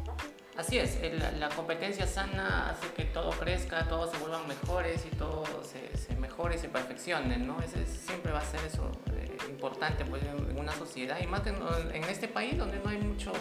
Así 0.58 0.78
es, 0.78 1.00
la 1.39 1.50
competencia 1.50 2.06
sana 2.06 2.69
hace 2.71 2.88
que 2.93 3.06
todo 3.06 3.30
crezca, 3.32 3.88
todos 3.88 4.12
se 4.12 4.17
vuelvan 4.17 4.47
mejores 4.47 5.06
y 5.06 5.15
todo 5.15 5.45
se, 5.63 5.97
se 5.97 6.15
mejore 6.17 6.56
y 6.56 6.60
se 6.60 6.67
perfeccione, 6.67 7.38
¿no? 7.38 7.62
Ese, 7.62 7.86
siempre 7.86 8.32
va 8.32 8.39
a 8.39 8.45
ser 8.45 8.60
eso 8.65 8.91
eh, 9.13 9.38
importante 9.50 10.04
pues, 10.04 10.21
en, 10.24 10.60
una 10.60 10.74
sociedad 10.74 11.19
y 11.21 11.26
más 11.26 11.47
en, 11.47 11.56
en, 11.93 12.04
este 12.04 12.28
país 12.28 12.58
donde 12.58 12.80
no 12.80 12.89
hay 12.89 12.97
mucho, 12.97 13.32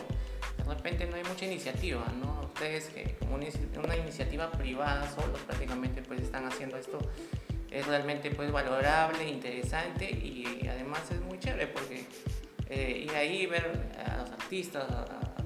de 0.57 0.65
repente 0.65 1.07
no 1.07 1.17
hay 1.17 1.25
mucha 1.25 1.47
iniciativa, 1.47 2.05
¿no? 2.23 2.41
Ustedes 2.45 2.89
que 2.91 3.17
como 3.19 3.35
una, 3.35 3.97
iniciativa 3.97 4.51
privada 4.53 5.11
solos 5.11 5.41
prácticamente 5.41 6.03
pues 6.03 6.21
están 6.21 6.47
haciendo 6.47 6.77
esto 6.77 6.99
es 7.71 7.87
realmente 7.87 8.31
pues 8.31 8.51
valorable, 8.51 9.29
interesante 9.29 10.11
y, 10.11 10.67
además 10.69 11.11
es 11.11 11.21
muy 11.21 11.39
chévere 11.39 11.67
porque 11.69 12.05
eh, 12.69 13.05
ir 13.05 13.11
ahí 13.13 13.47
ver 13.47 13.91
a 14.07 14.19
los 14.19 14.31
artistas, 14.31 14.85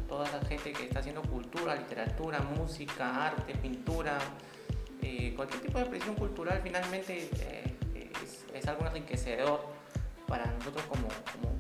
toda 0.09 0.31
la 0.31 0.47
gente 0.47 0.73
que 0.73 0.85
está 0.85 1.01
haciendo 1.01 1.23
cultura, 1.23 1.75
literatura, 1.75 2.41
música, 2.41 3.27
arte, 3.27 3.55
pintura, 3.55 4.19
eh, 5.03 5.35
cualquier 5.37 5.61
tipo 5.61 5.77
de 5.79 5.85
expresión 5.85 6.15
cultural 6.15 6.61
finalmente 6.63 7.29
eh, 7.41 8.13
es, 8.55 8.69
algo 8.69 8.87
enriquecedor 8.87 9.61
para 10.27 10.47
nosotros 10.47 10.83
como, 10.85 11.09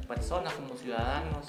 personas, 0.07 0.55
como 0.55 0.77
ciudadanos, 0.77 1.47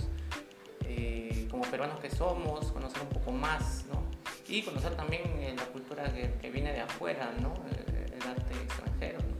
eh, 0.83 1.47
como 1.49 1.63
peruanos 1.63 1.99
que 1.99 2.09
somos, 2.09 2.71
conocer 2.71 3.01
un 3.01 3.09
poco 3.09 3.31
más, 3.31 3.85
¿no? 3.85 4.03
Y 4.47 4.63
conocer 4.63 4.95
también 4.95 5.55
la 5.55 5.65
cultura 5.67 6.11
que, 6.11 6.49
viene 6.49 6.73
de 6.73 6.81
afuera, 6.81 7.31
¿no? 7.39 7.53
El, 8.15 8.29
arte 8.29 8.53
extranjero, 8.63 9.19
¿no? 9.19 9.35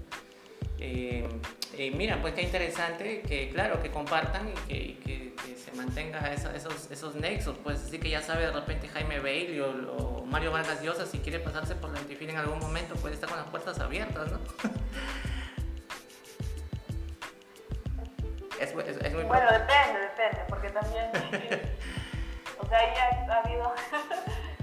mira, 1.98 2.22
pues 2.22 2.34
qué 2.34 2.42
interesante 2.42 3.22
que, 3.22 3.50
claro, 3.50 3.82
que 3.82 3.92
compartan 3.92 4.54
y 4.68 4.94
que 4.94 5.36
mantenga 5.76 6.34
esos, 6.34 6.90
esos 6.92 7.16
nexos. 7.16 7.58
Pues 7.64 7.84
así 7.84 8.00
que 8.00 8.10
ya 8.10 8.22
sabe 8.22 8.46
de 8.46 8.52
repente 8.52 8.88
Jaime 8.88 9.20
Bailey 9.20 9.60
o, 9.60 10.24
Mario 10.26 10.52
Vargas 10.52 10.82
Llosa, 10.82 11.06
si 11.06 11.20
quiere 11.20 11.40
pasarse 11.40 11.76
por 11.76 11.92
la 11.92 12.00
Antifil 12.00 12.30
en 12.30 12.38
algún 12.38 12.60
momento, 12.60 12.96
puede 12.96 13.14
estar 13.14 13.30
con 13.30 13.38
las 13.38 13.48
puertas 13.48 13.80
abiertas, 13.80 14.32
¿no? 14.32 14.40
es, 18.60 18.74
muy 18.74 18.84
bueno, 19.24 19.50
depende, 19.52 20.00
depende, 20.02 20.40
porque 20.50 20.70
también, 20.70 21.06
o 22.60 22.68
sea, 22.68 22.80
ahí 22.80 22.90
ha, 23.30 23.40
habido, 23.40 23.70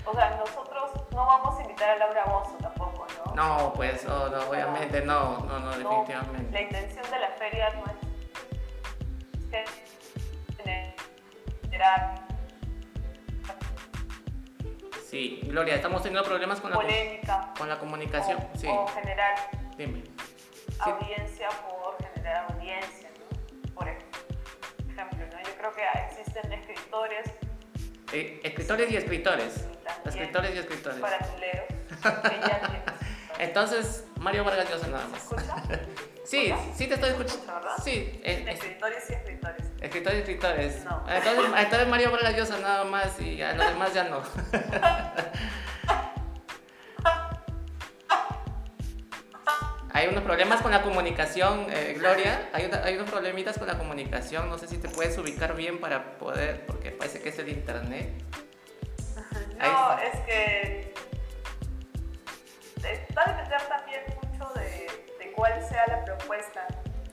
o 0.05 0.15
sea, 0.15 0.37
nosotros 0.37 0.91
no 1.13 1.27
vamos 1.27 1.59
a 1.59 1.63
invitar 1.63 1.91
a 1.91 1.97
Laura 1.97 2.25
Bozo 2.25 2.57
tampoco, 2.61 3.07
¿no? 3.27 3.35
No, 3.35 3.73
pues, 3.75 4.05
no, 4.05 4.25
obviamente 4.49 5.03
no, 5.03 5.39
no, 5.41 5.59
no, 5.59 5.71
definitivamente. 5.71 6.53
la 6.53 6.61
intención 6.61 7.11
de 7.11 7.19
la 7.19 7.31
feria 7.31 7.69
no 7.71 7.85
es 7.87 8.03
Sí, 15.13 15.41
Gloria, 15.45 15.75
estamos 15.75 16.03
teniendo 16.03 16.27
problemas 16.27 16.61
con 16.61 16.71
la, 16.71 17.53
con 17.59 17.69
la 17.69 17.79
comunicación. 17.79 18.39
O, 18.39 18.59
sí. 18.59 18.67
o 18.67 18.87
generar 18.89 19.35
audiencia 20.79 21.49
por 21.69 21.97
generar 22.15 22.47
audiencia, 22.51 23.11
¿no? 23.19 23.75
Por 23.75 23.89
ejemplo, 23.89 25.27
¿no? 25.33 25.43
yo 25.43 25.55
creo 25.59 25.73
que 25.75 25.83
existen 26.07 26.53
escritores. 26.53 27.31
Eh, 28.13 28.41
escritores 28.43 28.91
y 28.91 28.97
escritores. 28.97 29.67
Escritores 30.05 30.55
y 30.55 30.59
escritores. 30.59 31.01
Para 31.01 31.19
Entonces, 33.39 34.05
Mario 34.19 34.45
Vargas 34.45 34.71
Llosa 34.71 34.89
nada 34.89 35.09
más. 35.09 35.29
Sí, 36.25 36.53
sí 36.77 36.87
te 36.87 36.95
estoy 36.95 37.11
escuchando. 37.11 37.47
¿verdad? 37.47 37.77
Sí. 37.83 38.21
escritores 38.23 39.11
y 39.11 39.13
escritores. 39.15 39.67
Escritores 39.81 40.19
y 40.19 40.21
escritores. 40.21 40.85
No. 40.85 41.05
Entonces, 41.09 41.45
entonces 41.57 41.89
Mario 41.89 42.13
Vargas 42.13 42.37
Llosa 42.37 42.59
nada 42.59 42.85
más 42.85 43.21
y 43.21 43.43
a 43.43 43.55
los 43.55 43.67
demás 43.67 43.93
ya 43.95 44.05
no. 44.05 44.23
hay 49.93 50.09
unos 50.09 50.23
problemas 50.23 50.63
con 50.63 50.71
la 50.71 50.83
comunicación, 50.83 51.67
eh, 51.71 51.95
Gloria. 51.99 52.49
Hay, 52.53 52.71
hay, 52.85 52.95
unos 52.97 53.11
problemitas 53.11 53.59
con 53.59 53.67
la 53.67 53.77
comunicación. 53.77 54.49
No 54.49 54.59
sé 54.59 54.67
si 54.67 54.79
te 54.79 54.89
puedes 54.89 55.17
ubicar 55.19 55.55
bien 55.55 55.81
para 55.81 56.19
poder, 56.19 56.65
porque 56.67 56.91
parece 56.91 57.21
que 57.21 57.29
es 57.29 57.39
el 57.39 57.49
internet. 57.51 58.11
No, 59.59 59.99
es 59.99 60.21
que 60.27 60.95
va 63.17 63.23
a 63.23 63.33
depender 63.33 63.63
también 63.69 64.01
mucho 64.23 64.53
de 64.55 65.33
cuál 65.37 65.63
sea 65.69 65.87
la 65.87 66.05
propuesta. 66.05 66.67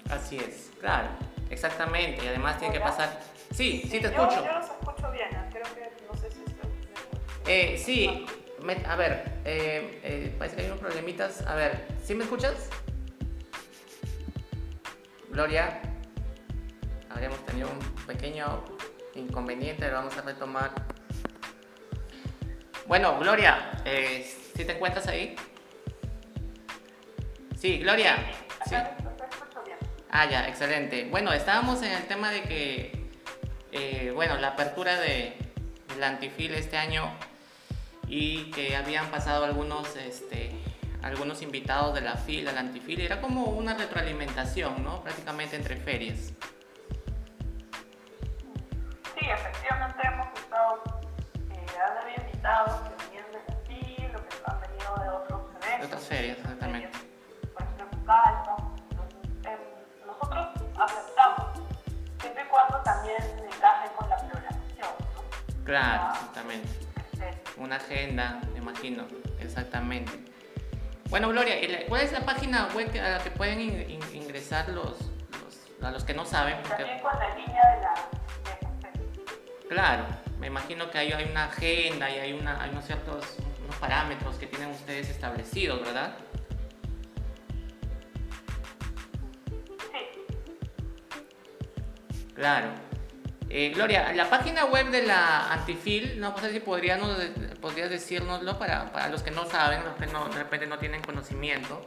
Así 0.09 0.37
es, 0.37 0.71
claro, 0.79 1.09
exactamente. 1.49 2.23
Y 2.23 2.27
además 2.27 2.57
tiene 2.57 2.73
que 2.73 2.79
pasar. 2.79 3.19
Sí, 3.51 3.81
sí, 3.89 3.99
te 3.99 4.07
escucho. 4.07 4.45
Yo, 4.45 4.53
los 4.53 4.65
escucho 4.65 5.11
bien, 5.11 5.27
¿eh? 5.31 5.49
creo 5.51 5.63
que 5.75 5.91
no 6.07 6.15
sé 6.19 6.31
si 6.31 6.43
estoy. 6.43 6.71
Eh, 7.47 7.77
sí, 7.77 8.25
a 8.85 8.95
ver, 8.95 9.41
eh, 9.45 9.99
eh, 10.03 10.35
parece 10.37 10.55
que 10.55 10.61
hay 10.63 10.67
unos 10.67 10.79
problemitas. 10.79 11.45
A 11.47 11.55
ver, 11.55 11.87
¿sí 12.03 12.13
me 12.15 12.23
escuchas? 12.23 12.69
Gloria, 15.29 15.81
habríamos 17.09 17.45
tenido 17.45 17.69
un 17.69 17.79
pequeño 18.05 18.63
inconveniente, 19.15 19.87
lo 19.87 19.93
vamos 19.93 20.17
a 20.17 20.21
retomar. 20.21 20.71
Bueno, 22.87 23.19
Gloria, 23.19 23.71
¿sí 24.55 24.65
te 24.65 24.73
encuentras 24.73 25.07
ahí? 25.07 25.35
Sí, 27.55 27.79
Gloria. 27.79 28.17
Ah, 30.11 30.25
ya, 30.25 30.47
excelente. 30.47 31.07
Bueno, 31.09 31.31
estábamos 31.33 31.81
en 31.83 31.91
el 31.91 32.07
tema 32.07 32.31
de 32.31 32.41
que, 32.43 33.09
eh, 33.71 34.11
bueno, 34.13 34.37
la 34.37 34.49
apertura 34.49 34.99
de 34.99 35.33
la 35.99 36.07
Antifil 36.07 36.55
este 36.55 36.77
año 36.77 37.13
y 38.09 38.49
que 38.51 38.75
habían 38.75 39.05
pasado 39.11 39.45
algunos, 39.45 39.95
este, 39.95 40.51
algunos 41.03 41.43
invitados 41.43 41.93
de 41.93 42.01
la 42.01 42.15
fila, 42.15 42.51
la 42.51 42.61
Antifil, 42.61 42.99
era 42.99 43.21
como 43.21 43.45
una 43.45 43.75
retroalimentación, 43.75 44.83
¿no? 44.83 45.03
Prácticamente 45.03 45.55
entre 45.55 45.77
ferias. 45.77 46.33
Sí, 49.13 49.25
efectivamente 49.25 49.99
hemos 50.07 50.27
estado, 50.39 50.83
eh, 51.51 51.65
han 51.85 51.97
habido 51.99 52.23
invitados 52.25 52.81
que 52.81 53.05
venían 53.05 53.31
de 53.31 53.39
la 53.47 53.55
FIL 53.67 54.15
o 54.15 54.27
que 54.27 54.35
han 54.43 54.61
venido 54.61 54.95
de 55.03 55.09
otros 55.09 55.41
eventos. 55.61 55.79
De 55.79 55.85
otras 55.85 56.03
ferias, 56.03 56.37
exactamente. 56.39 56.97
Em, 59.45 59.59
nosotros 60.07 60.47
aceptamos, 60.79 61.61
siempre 62.19 62.43
y 62.43 62.47
cuando 62.47 62.81
también 62.81 63.21
encaje 63.53 63.87
con 63.95 64.09
la 64.09 64.17
programación. 64.17 64.89
Claro, 65.63 66.13
exactamente. 66.13 66.88
Una 67.59 67.75
agenda, 67.75 68.39
me 68.53 68.59
imagino, 68.59 69.05
exactamente. 69.39 70.11
Bueno, 71.09 71.29
Gloria, 71.29 71.55
¿cuál 71.87 72.01
es 72.01 72.11
la 72.11 72.21
página 72.21 72.69
web 72.73 72.89
a 72.99 73.09
la 73.09 73.19
que 73.19 73.31
pueden 73.31 73.59
ingresar 74.13 74.69
los, 74.69 74.97
a 75.81 75.91
los 75.91 76.03
que 76.03 76.13
no 76.13 76.25
saben? 76.25 76.61
También 76.63 76.99
con 76.99 77.11
la 77.19 77.35
línea 77.35 77.61
de 77.75 77.81
la... 77.81 77.93
claro, 79.67 80.05
me 80.39 80.47
imagino 80.47 80.89
que 80.89 80.99
hay, 80.99 81.11
hay 81.11 81.29
una 81.29 81.45
agenda 81.45 82.09
y 82.09 82.19
hay, 82.19 82.33
una, 82.33 82.61
hay 82.61 82.69
unos 82.69 82.85
ciertos 82.85 83.37
unos 83.63 83.75
parámetros 83.75 84.35
que 84.37 84.47
tienen 84.47 84.69
ustedes 84.69 85.09
establecidos, 85.09 85.81
¿verdad? 85.81 86.15
Claro. 92.39 92.88
Eh, 93.51 93.71
Gloria, 93.73 94.13
la 94.13 94.29
página 94.29 94.65
web 94.65 94.91
de 94.91 95.07
la 95.07 95.51
Antifil, 95.51 96.19
no 96.19 96.37
sé 96.37 96.51
si 96.51 96.59
podrías, 96.59 96.99
podrías 97.59 97.89
decírnoslo 97.89 98.59
para, 98.59 98.91
para, 98.91 99.09
los 99.09 99.23
que 99.23 99.31
no 99.31 99.45
saben, 99.45 99.83
los 99.83 99.95
que 99.95 100.05
no, 100.05 100.29
de 100.29 100.37
repente 100.37 100.67
no 100.67 100.77
tienen 100.77 101.01
conocimiento. 101.01 101.83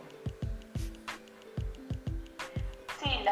Sí, 3.00 3.10
la 3.22 3.31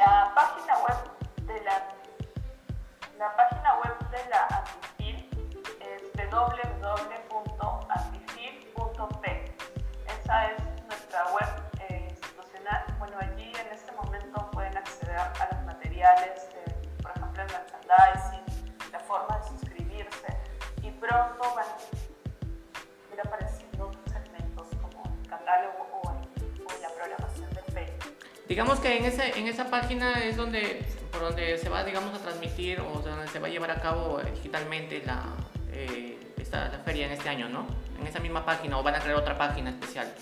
Digamos 28.51 28.81
que 28.81 28.97
en, 28.97 29.05
ese, 29.05 29.39
en 29.39 29.47
esa 29.47 29.71
página 29.71 30.25
es 30.25 30.37
donde, 30.37 30.83
por 31.13 31.21
donde 31.21 31.57
se 31.57 31.69
va, 31.69 31.85
digamos, 31.85 32.13
a 32.13 32.19
transmitir 32.19 32.81
o 32.81 33.01
donde 33.01 33.29
se 33.29 33.39
va 33.39 33.47
a 33.47 33.51
llevar 33.51 33.71
a 33.71 33.81
cabo 33.81 34.21
digitalmente 34.35 35.05
la, 35.07 35.23
eh, 35.73 36.19
esta, 36.37 36.69
la 36.69 36.81
feria 36.81 37.07
en 37.07 37.13
este 37.13 37.29
año, 37.29 37.49
¿no? 37.49 37.65
En 38.01 38.09
esa 38.09 38.19
misma 38.19 38.45
página 38.45 38.77
o 38.77 38.83
van 38.83 38.97
a 38.97 38.99
crear 38.99 39.15
otra 39.15 39.39
página 39.39 39.71
especial. 39.71 40.13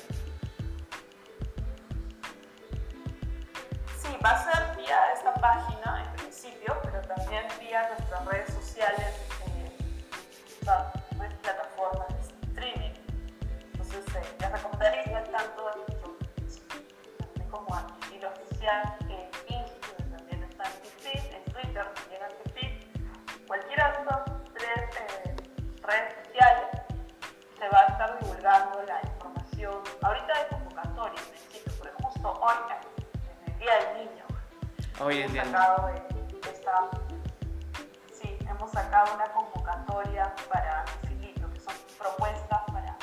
Hemos 38.58 38.72
sacado 38.72 39.14
una 39.14 39.24
convocatoria 39.26 40.34
para 40.52 40.84
Filito, 41.06 41.48
que 41.52 41.60
son 41.60 41.74
propuestas 41.96 42.60
para 42.66 42.96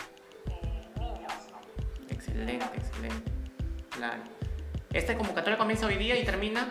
eh, 0.48 0.90
niños. 1.00 1.32
Excelente, 2.10 2.66
excelente. 2.76 3.32
Claro. 3.90 4.22
Esta 4.92 5.18
convocatoria 5.18 5.58
comienza 5.58 5.86
hoy 5.86 5.96
día 5.96 6.20
y 6.20 6.26
termina. 6.26 6.68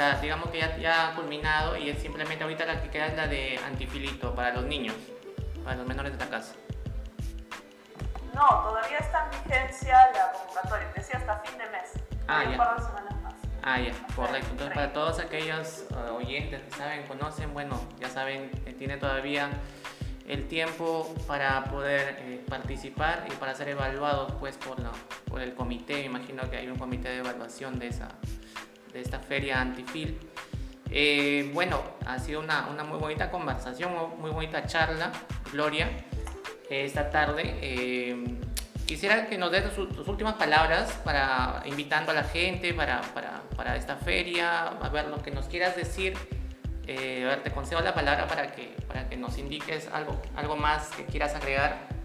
Sea, 0.00 0.18
digamos 0.20 0.50
que 0.50 0.58
ya, 0.58 0.76
ya 0.78 1.08
ha 1.08 1.14
culminado 1.14 1.76
y 1.76 1.90
es 1.90 2.00
simplemente 2.00 2.42
ahorita 2.42 2.64
la 2.64 2.80
que 2.80 2.88
queda 2.88 3.06
es 3.08 3.16
la 3.16 3.26
de 3.26 3.58
antifilito 3.66 4.34
para 4.34 4.52
los 4.54 4.64
niños, 4.64 4.94
para 5.62 5.76
los 5.76 5.86
menores 5.86 6.12
de 6.12 6.18
la 6.24 6.30
casa. 6.30 6.54
No, 8.34 8.46
todavía 8.48 8.98
está 8.98 9.24
en 9.30 9.44
vigencia 9.44 9.98
la 10.14 10.32
convocatoria, 10.32 10.88
decía 10.94 11.18
hasta 11.18 11.36
fin 11.40 11.58
de 11.58 11.66
mes. 11.68 11.92
Ah, 12.28 12.44
ya. 12.44 12.50
un 12.50 12.56
par 12.56 12.76
de 12.76 12.82
semanas 12.86 13.22
más. 13.22 13.34
Ah, 13.62 13.78
ya, 13.80 13.92
correcto. 14.16 14.48
Entonces, 14.52 14.74
para 14.74 14.92
todos 14.92 15.18
aquellos 15.18 15.84
uh, 15.90 16.14
oyentes 16.14 16.62
que 16.62 16.70
saben, 16.70 17.06
conocen, 17.06 17.52
bueno, 17.52 17.78
ya 17.98 18.08
saben 18.08 18.50
que 18.64 18.72
tiene 18.72 18.96
todavía 18.96 19.50
el 20.26 20.46
tiempo 20.48 21.12
para 21.26 21.64
poder 21.64 22.16
eh, 22.20 22.44
participar 22.48 23.26
y 23.30 23.34
para 23.34 23.54
ser 23.54 23.68
evaluados 23.68 24.32
pues 24.38 24.56
por, 24.56 24.78
la- 24.78 24.92
por 25.28 25.42
el 25.42 25.54
comité. 25.54 25.94
Me 25.96 26.04
imagino 26.04 26.48
que 26.48 26.56
hay 26.56 26.68
un 26.68 26.78
comité 26.78 27.08
de 27.10 27.18
evaluación 27.18 27.78
de, 27.80 27.88
esa, 27.88 28.08
de 28.92 29.00
esta 29.00 29.18
feria 29.18 29.60
Antifil. 29.60 30.18
Eh, 30.90 31.50
bueno, 31.54 31.82
ha 32.06 32.18
sido 32.18 32.40
una, 32.40 32.66
una 32.66 32.82
muy 32.82 32.98
bonita 32.98 33.30
conversación, 33.30 33.92
muy 34.18 34.30
bonita 34.30 34.66
charla, 34.66 35.12
Gloria, 35.52 35.88
esta 36.68 37.10
tarde. 37.10 37.58
Eh, 37.62 38.38
quisiera 38.86 39.26
que 39.28 39.38
nos 39.38 39.52
des 39.52 39.72
tus, 39.72 39.88
tus 39.94 40.08
últimas 40.08 40.34
palabras 40.34 40.92
para 41.04 41.62
invitando 41.64 42.10
a 42.10 42.14
la 42.14 42.24
gente 42.24 42.74
para, 42.74 43.00
para, 43.14 43.42
para 43.56 43.76
esta 43.76 43.96
feria, 43.96 44.68
a 44.68 44.88
ver 44.88 45.06
lo 45.06 45.22
que 45.22 45.30
nos 45.30 45.46
quieras 45.46 45.76
decir. 45.76 46.14
Eh, 46.86 47.22
a 47.24 47.28
ver, 47.28 47.42
te 47.44 47.52
concedo 47.52 47.80
la 47.82 47.94
palabra 47.94 48.26
para 48.26 48.50
que, 48.50 48.74
para 48.88 49.08
que 49.08 49.16
nos 49.16 49.38
indiques 49.38 49.88
algo, 49.92 50.20
algo 50.34 50.56
más 50.56 50.88
que 50.88 51.04
quieras 51.06 51.36
agregar. 51.36 51.99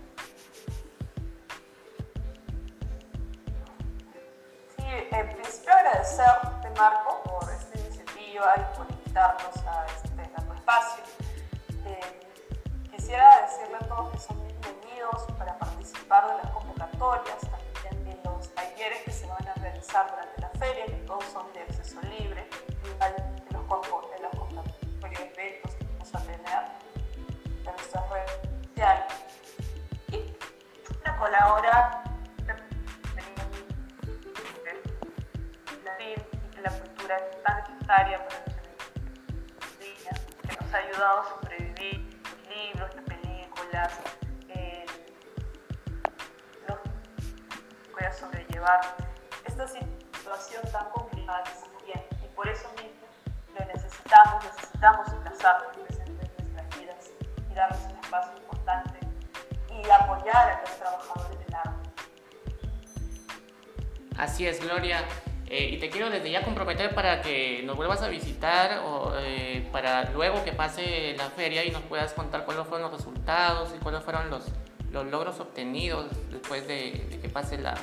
Comprometer 66.76 66.96
para 66.96 67.22
que 67.22 67.62
nos 67.64 67.76
vuelvas 67.76 68.02
a 68.02 68.08
visitar 68.10 68.80
o 68.86 69.14
eh, 69.18 69.68
para 69.72 70.10
luego 70.12 70.44
que 70.44 70.52
pase 70.52 71.16
la 71.18 71.30
feria 71.30 71.64
y 71.64 71.72
nos 71.72 71.82
puedas 71.84 72.14
contar 72.14 72.46
cuáles 72.46 72.68
fueron 72.68 72.90
los 72.92 73.00
resultados 73.00 73.74
y 73.76 73.80
cuáles 73.82 74.04
fueron 74.04 74.30
los, 74.30 74.46
los 74.92 75.06
logros 75.06 75.40
obtenidos 75.40 76.08
después 76.30 76.68
de, 76.68 77.06
de 77.10 77.20
que 77.20 77.30
pase 77.30 77.58
la... 77.58 77.76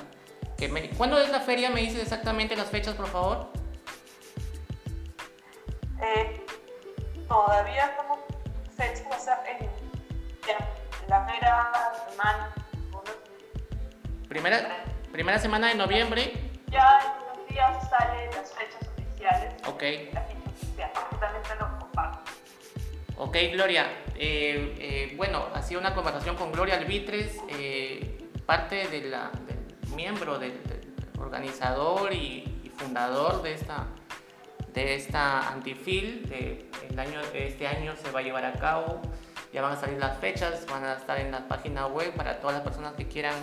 Que 0.57 0.68
me- 0.68 0.90
¿Cuándo 0.90 1.18
es 1.18 1.30
la 1.30 1.40
feria? 1.40 1.70
¿Me 1.70 1.80
dices 1.80 2.03
exactamente 2.03 2.55
las 2.57 2.68
fechas, 2.68 2.95
por 2.95 3.07
favor? 3.09 3.49
Eh, 6.03 6.45
todavía 7.28 7.86
estamos 7.86 8.18
fecha 8.76 9.09
va 9.09 9.16
a 9.16 9.18
ser 9.18 9.34
en, 9.49 9.64
en 9.64 11.09
la 11.09 11.26
primera 11.26 11.72
semana, 12.11 12.55
Primera, 14.28 14.84
primera 15.12 15.38
semana 15.38 15.68
de 15.68 15.74
noviembre. 15.74 16.32
ya 16.68 17.18
días 17.53 17.88
salen 17.90 18.30
las 18.30 18.53
fechas 18.53 18.88
oficiales. 18.96 19.55
Ok. 19.66 19.82
La 20.12 20.22
fecha 20.22 20.50
oficial, 20.50 20.90
que 21.11 21.16
también 21.16 21.42
te 21.42 21.55
lo 21.57 21.78
comparto. 21.78 22.30
Ok, 23.18 23.36
Gloria. 23.53 23.86
Eh, 24.16 24.74
eh, 24.78 25.14
bueno, 25.16 25.46
ha 25.55 25.62
sido 25.62 25.80
una 25.80 25.94
conversación 25.94 26.36
con 26.36 26.53
Gloria 26.53 26.76
Albitres, 26.76 27.38
eh, 27.48 28.18
parte 28.46 28.88
de 28.88 29.03
la, 29.03 29.30
del 29.46 29.94
miembro 29.94 30.38
del, 30.38 30.62
del 30.64 30.94
organizador 31.18 32.12
y, 32.12 32.61
y 32.64 32.70
fundador 32.70 33.42
de 33.42 33.55
esta, 33.55 33.86
de 34.72 34.94
esta 34.94 35.48
Antifil. 35.48 36.28
De, 36.28 36.70
el 36.88 36.98
año, 36.98 37.20
este 37.34 37.66
año 37.66 37.94
se 38.03 38.11
va 38.11 38.20
a 38.20 38.22
llevar 38.22 38.44
a 38.44 38.55
cabo. 38.55 39.00
Ya 39.53 39.61
van 39.61 39.72
a 39.72 39.76
salir 39.76 39.98
las 39.98 40.16
fechas, 40.18 40.64
van 40.66 40.82
a 40.84 40.94
estar 40.94 41.20
en 41.20 41.30
la 41.30 41.46
página 41.46 41.86
web 41.86 42.14
para 42.14 42.40
todas 42.40 42.57
las 42.57 42.64
personas 42.64 42.94
que 42.94 43.07
quieran 43.07 43.34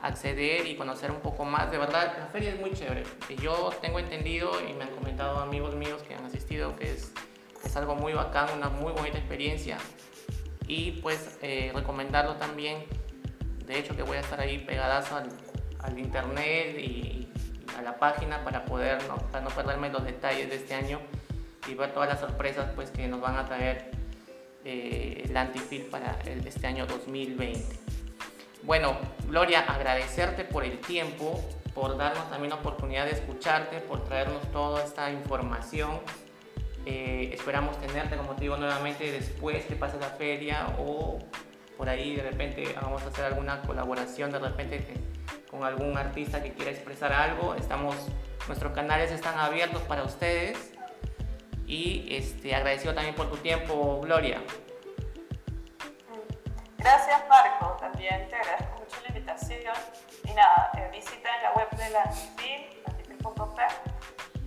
acceder 0.00 0.66
y 0.66 0.76
conocer 0.76 1.10
un 1.10 1.20
poco 1.20 1.44
más. 1.44 1.70
De 1.70 1.78
verdad, 1.78 2.16
la 2.18 2.26
feria 2.26 2.50
es 2.50 2.60
muy 2.60 2.72
chévere. 2.72 3.04
Yo 3.40 3.70
tengo 3.80 3.98
entendido 3.98 4.52
y 4.68 4.72
me 4.74 4.84
han 4.84 4.90
comentado 4.90 5.38
amigos 5.38 5.74
míos 5.74 6.02
que 6.06 6.14
han 6.14 6.24
asistido 6.24 6.76
que 6.76 6.92
es, 6.92 7.12
es 7.64 7.76
algo 7.76 7.94
muy 7.94 8.12
bacán, 8.12 8.48
una 8.56 8.68
muy 8.68 8.92
bonita 8.92 9.18
experiencia. 9.18 9.78
Y 10.66 10.92
pues 11.02 11.38
eh, 11.42 11.72
recomendarlo 11.74 12.36
también. 12.36 12.84
De 13.66 13.78
hecho 13.78 13.96
que 13.96 14.02
voy 14.02 14.16
a 14.16 14.20
estar 14.20 14.40
ahí 14.40 14.58
pegadazo 14.58 15.16
al, 15.16 15.28
al 15.80 15.98
internet 15.98 16.78
y, 16.78 17.28
a 17.76 17.82
la 17.82 17.96
página 17.98 18.42
para 18.42 18.64
poder 18.64 18.98
no, 19.06 19.16
para 19.30 19.44
no 19.44 19.50
perderme 19.50 19.88
los 19.90 20.04
detalles 20.04 20.48
de 20.48 20.56
este 20.56 20.74
año 20.74 21.00
y 21.68 21.74
ver 21.74 21.92
todas 21.92 22.08
las 22.08 22.18
sorpresas 22.18 22.70
pues 22.74 22.90
que 22.90 23.06
nos 23.06 23.20
van 23.20 23.36
a 23.36 23.44
traer 23.44 23.90
eh, 24.64 25.22
el 25.28 25.36
Antifil 25.36 25.82
para 25.82 26.18
este 26.24 26.66
año 26.66 26.86
2020. 26.86 27.87
Bueno, 28.68 28.98
Gloria, 29.24 29.60
agradecerte 29.60 30.44
por 30.44 30.62
el 30.62 30.78
tiempo, 30.82 31.42
por 31.74 31.96
darnos 31.96 32.28
también 32.28 32.50
la 32.50 32.56
oportunidad 32.56 33.06
de 33.06 33.12
escucharte, 33.12 33.80
por 33.80 34.04
traernos 34.04 34.42
toda 34.52 34.84
esta 34.84 35.10
información. 35.10 36.02
Eh, 36.84 37.30
esperamos 37.32 37.80
tenerte, 37.80 38.18
como 38.18 38.34
te 38.34 38.42
digo, 38.42 38.58
nuevamente 38.58 39.10
después 39.10 39.64
que 39.64 39.74
pase 39.74 39.98
la 39.98 40.10
feria 40.10 40.66
o 40.78 41.18
por 41.78 41.88
ahí 41.88 42.14
de 42.14 42.22
repente 42.22 42.74
vamos 42.78 43.02
a 43.04 43.06
hacer 43.06 43.24
alguna 43.24 43.62
colaboración 43.62 44.30
de 44.30 44.38
repente 44.38 44.84
con 45.50 45.64
algún 45.64 45.96
artista 45.96 46.42
que 46.42 46.52
quiera 46.52 46.70
expresar 46.70 47.10
algo. 47.10 47.54
Estamos, 47.54 47.96
nuestros 48.48 48.74
canales 48.74 49.10
están 49.10 49.38
abiertos 49.38 49.80
para 49.84 50.02
ustedes. 50.02 50.74
Y 51.66 52.06
este, 52.14 52.54
agradecido 52.54 52.92
también 52.92 53.14
por 53.14 53.30
tu 53.30 53.38
tiempo, 53.38 54.02
Gloria. 54.02 54.42
Gracias, 56.76 57.22
Marco. 57.30 57.67
También 57.98 58.28
te 58.28 58.36
agradezco 58.36 58.78
mucho 58.78 58.96
la 59.02 59.08
invitación. 59.08 59.74
Y 60.22 60.32
nada, 60.32 60.70
eh, 60.78 60.88
visita 60.92 61.30
la 61.42 61.52
web 61.54 61.68
de 61.70 61.90
la 61.90 62.12
CIFIL, 62.12 62.84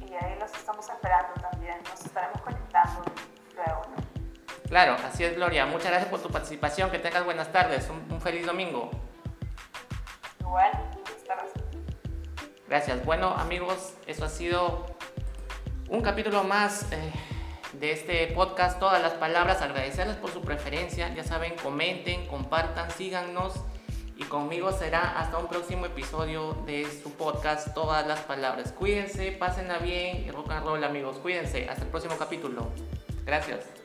y 0.08 0.14
ahí 0.14 0.40
los 0.40 0.54
estamos 0.54 0.90
esperando 0.90 1.34
también. 1.34 1.76
Nos 1.84 2.06
estaremos 2.06 2.42
conectando 2.42 3.04
luego. 3.54 3.82
Claro, 4.70 4.96
así 5.06 5.26
es, 5.26 5.36
Gloria. 5.36 5.66
Muchas 5.66 5.88
gracias 5.88 6.10
por 6.10 6.22
tu 6.22 6.30
participación. 6.30 6.92
Que 6.92 7.00
tengas 7.00 7.26
buenas 7.26 7.52
tardes. 7.52 7.90
Un, 7.90 8.22
feliz 8.22 8.46
domingo. 8.46 8.90
Igual, 10.40 10.72
buenas 11.04 11.24
tardes. 11.28 11.52
Gracias. 12.70 13.04
Bueno, 13.04 13.36
amigos, 13.38 13.96
eso 14.08 14.24
ha 14.24 14.30
sido 14.30 14.86
un 15.90 16.02
capítulo 16.02 16.46
más 16.46 16.90
eh, 16.94 17.12
de 17.74 17.92
este 17.92 18.28
podcast, 18.28 18.80
todas 18.80 19.02
las 19.02 19.14
palabras, 19.14 19.62
agradecerles 19.62 20.18
por 20.18 20.32
su 20.32 20.42
preferencia, 20.42 21.14
ya 21.14 21.24
saben, 21.24 21.56
comenten, 21.62 22.28
compartan, 22.28 22.92
síganos 22.92 23.54
y 24.18 24.24
conmigo 24.26 24.72
será 24.72 25.20
hasta 25.20 25.38
un 25.38 25.48
próximo 25.48 25.86
episodio 25.86 26.54
de 26.66 26.86
su 27.02 27.12
podcast, 27.14 27.74
todas 27.74 28.06
las 28.06 28.20
palabras. 28.20 28.72
Cuídense, 28.72 29.32
pásenla 29.32 29.80
bien 29.80 30.26
y 30.26 30.32
rock 30.32 30.52
and 30.52 30.66
roll 30.66 30.84
amigos, 30.84 31.18
cuídense, 31.18 31.68
hasta 31.70 31.84
el 31.84 31.90
próximo 31.90 32.18
capítulo. 32.18 32.68
Gracias. 33.26 33.81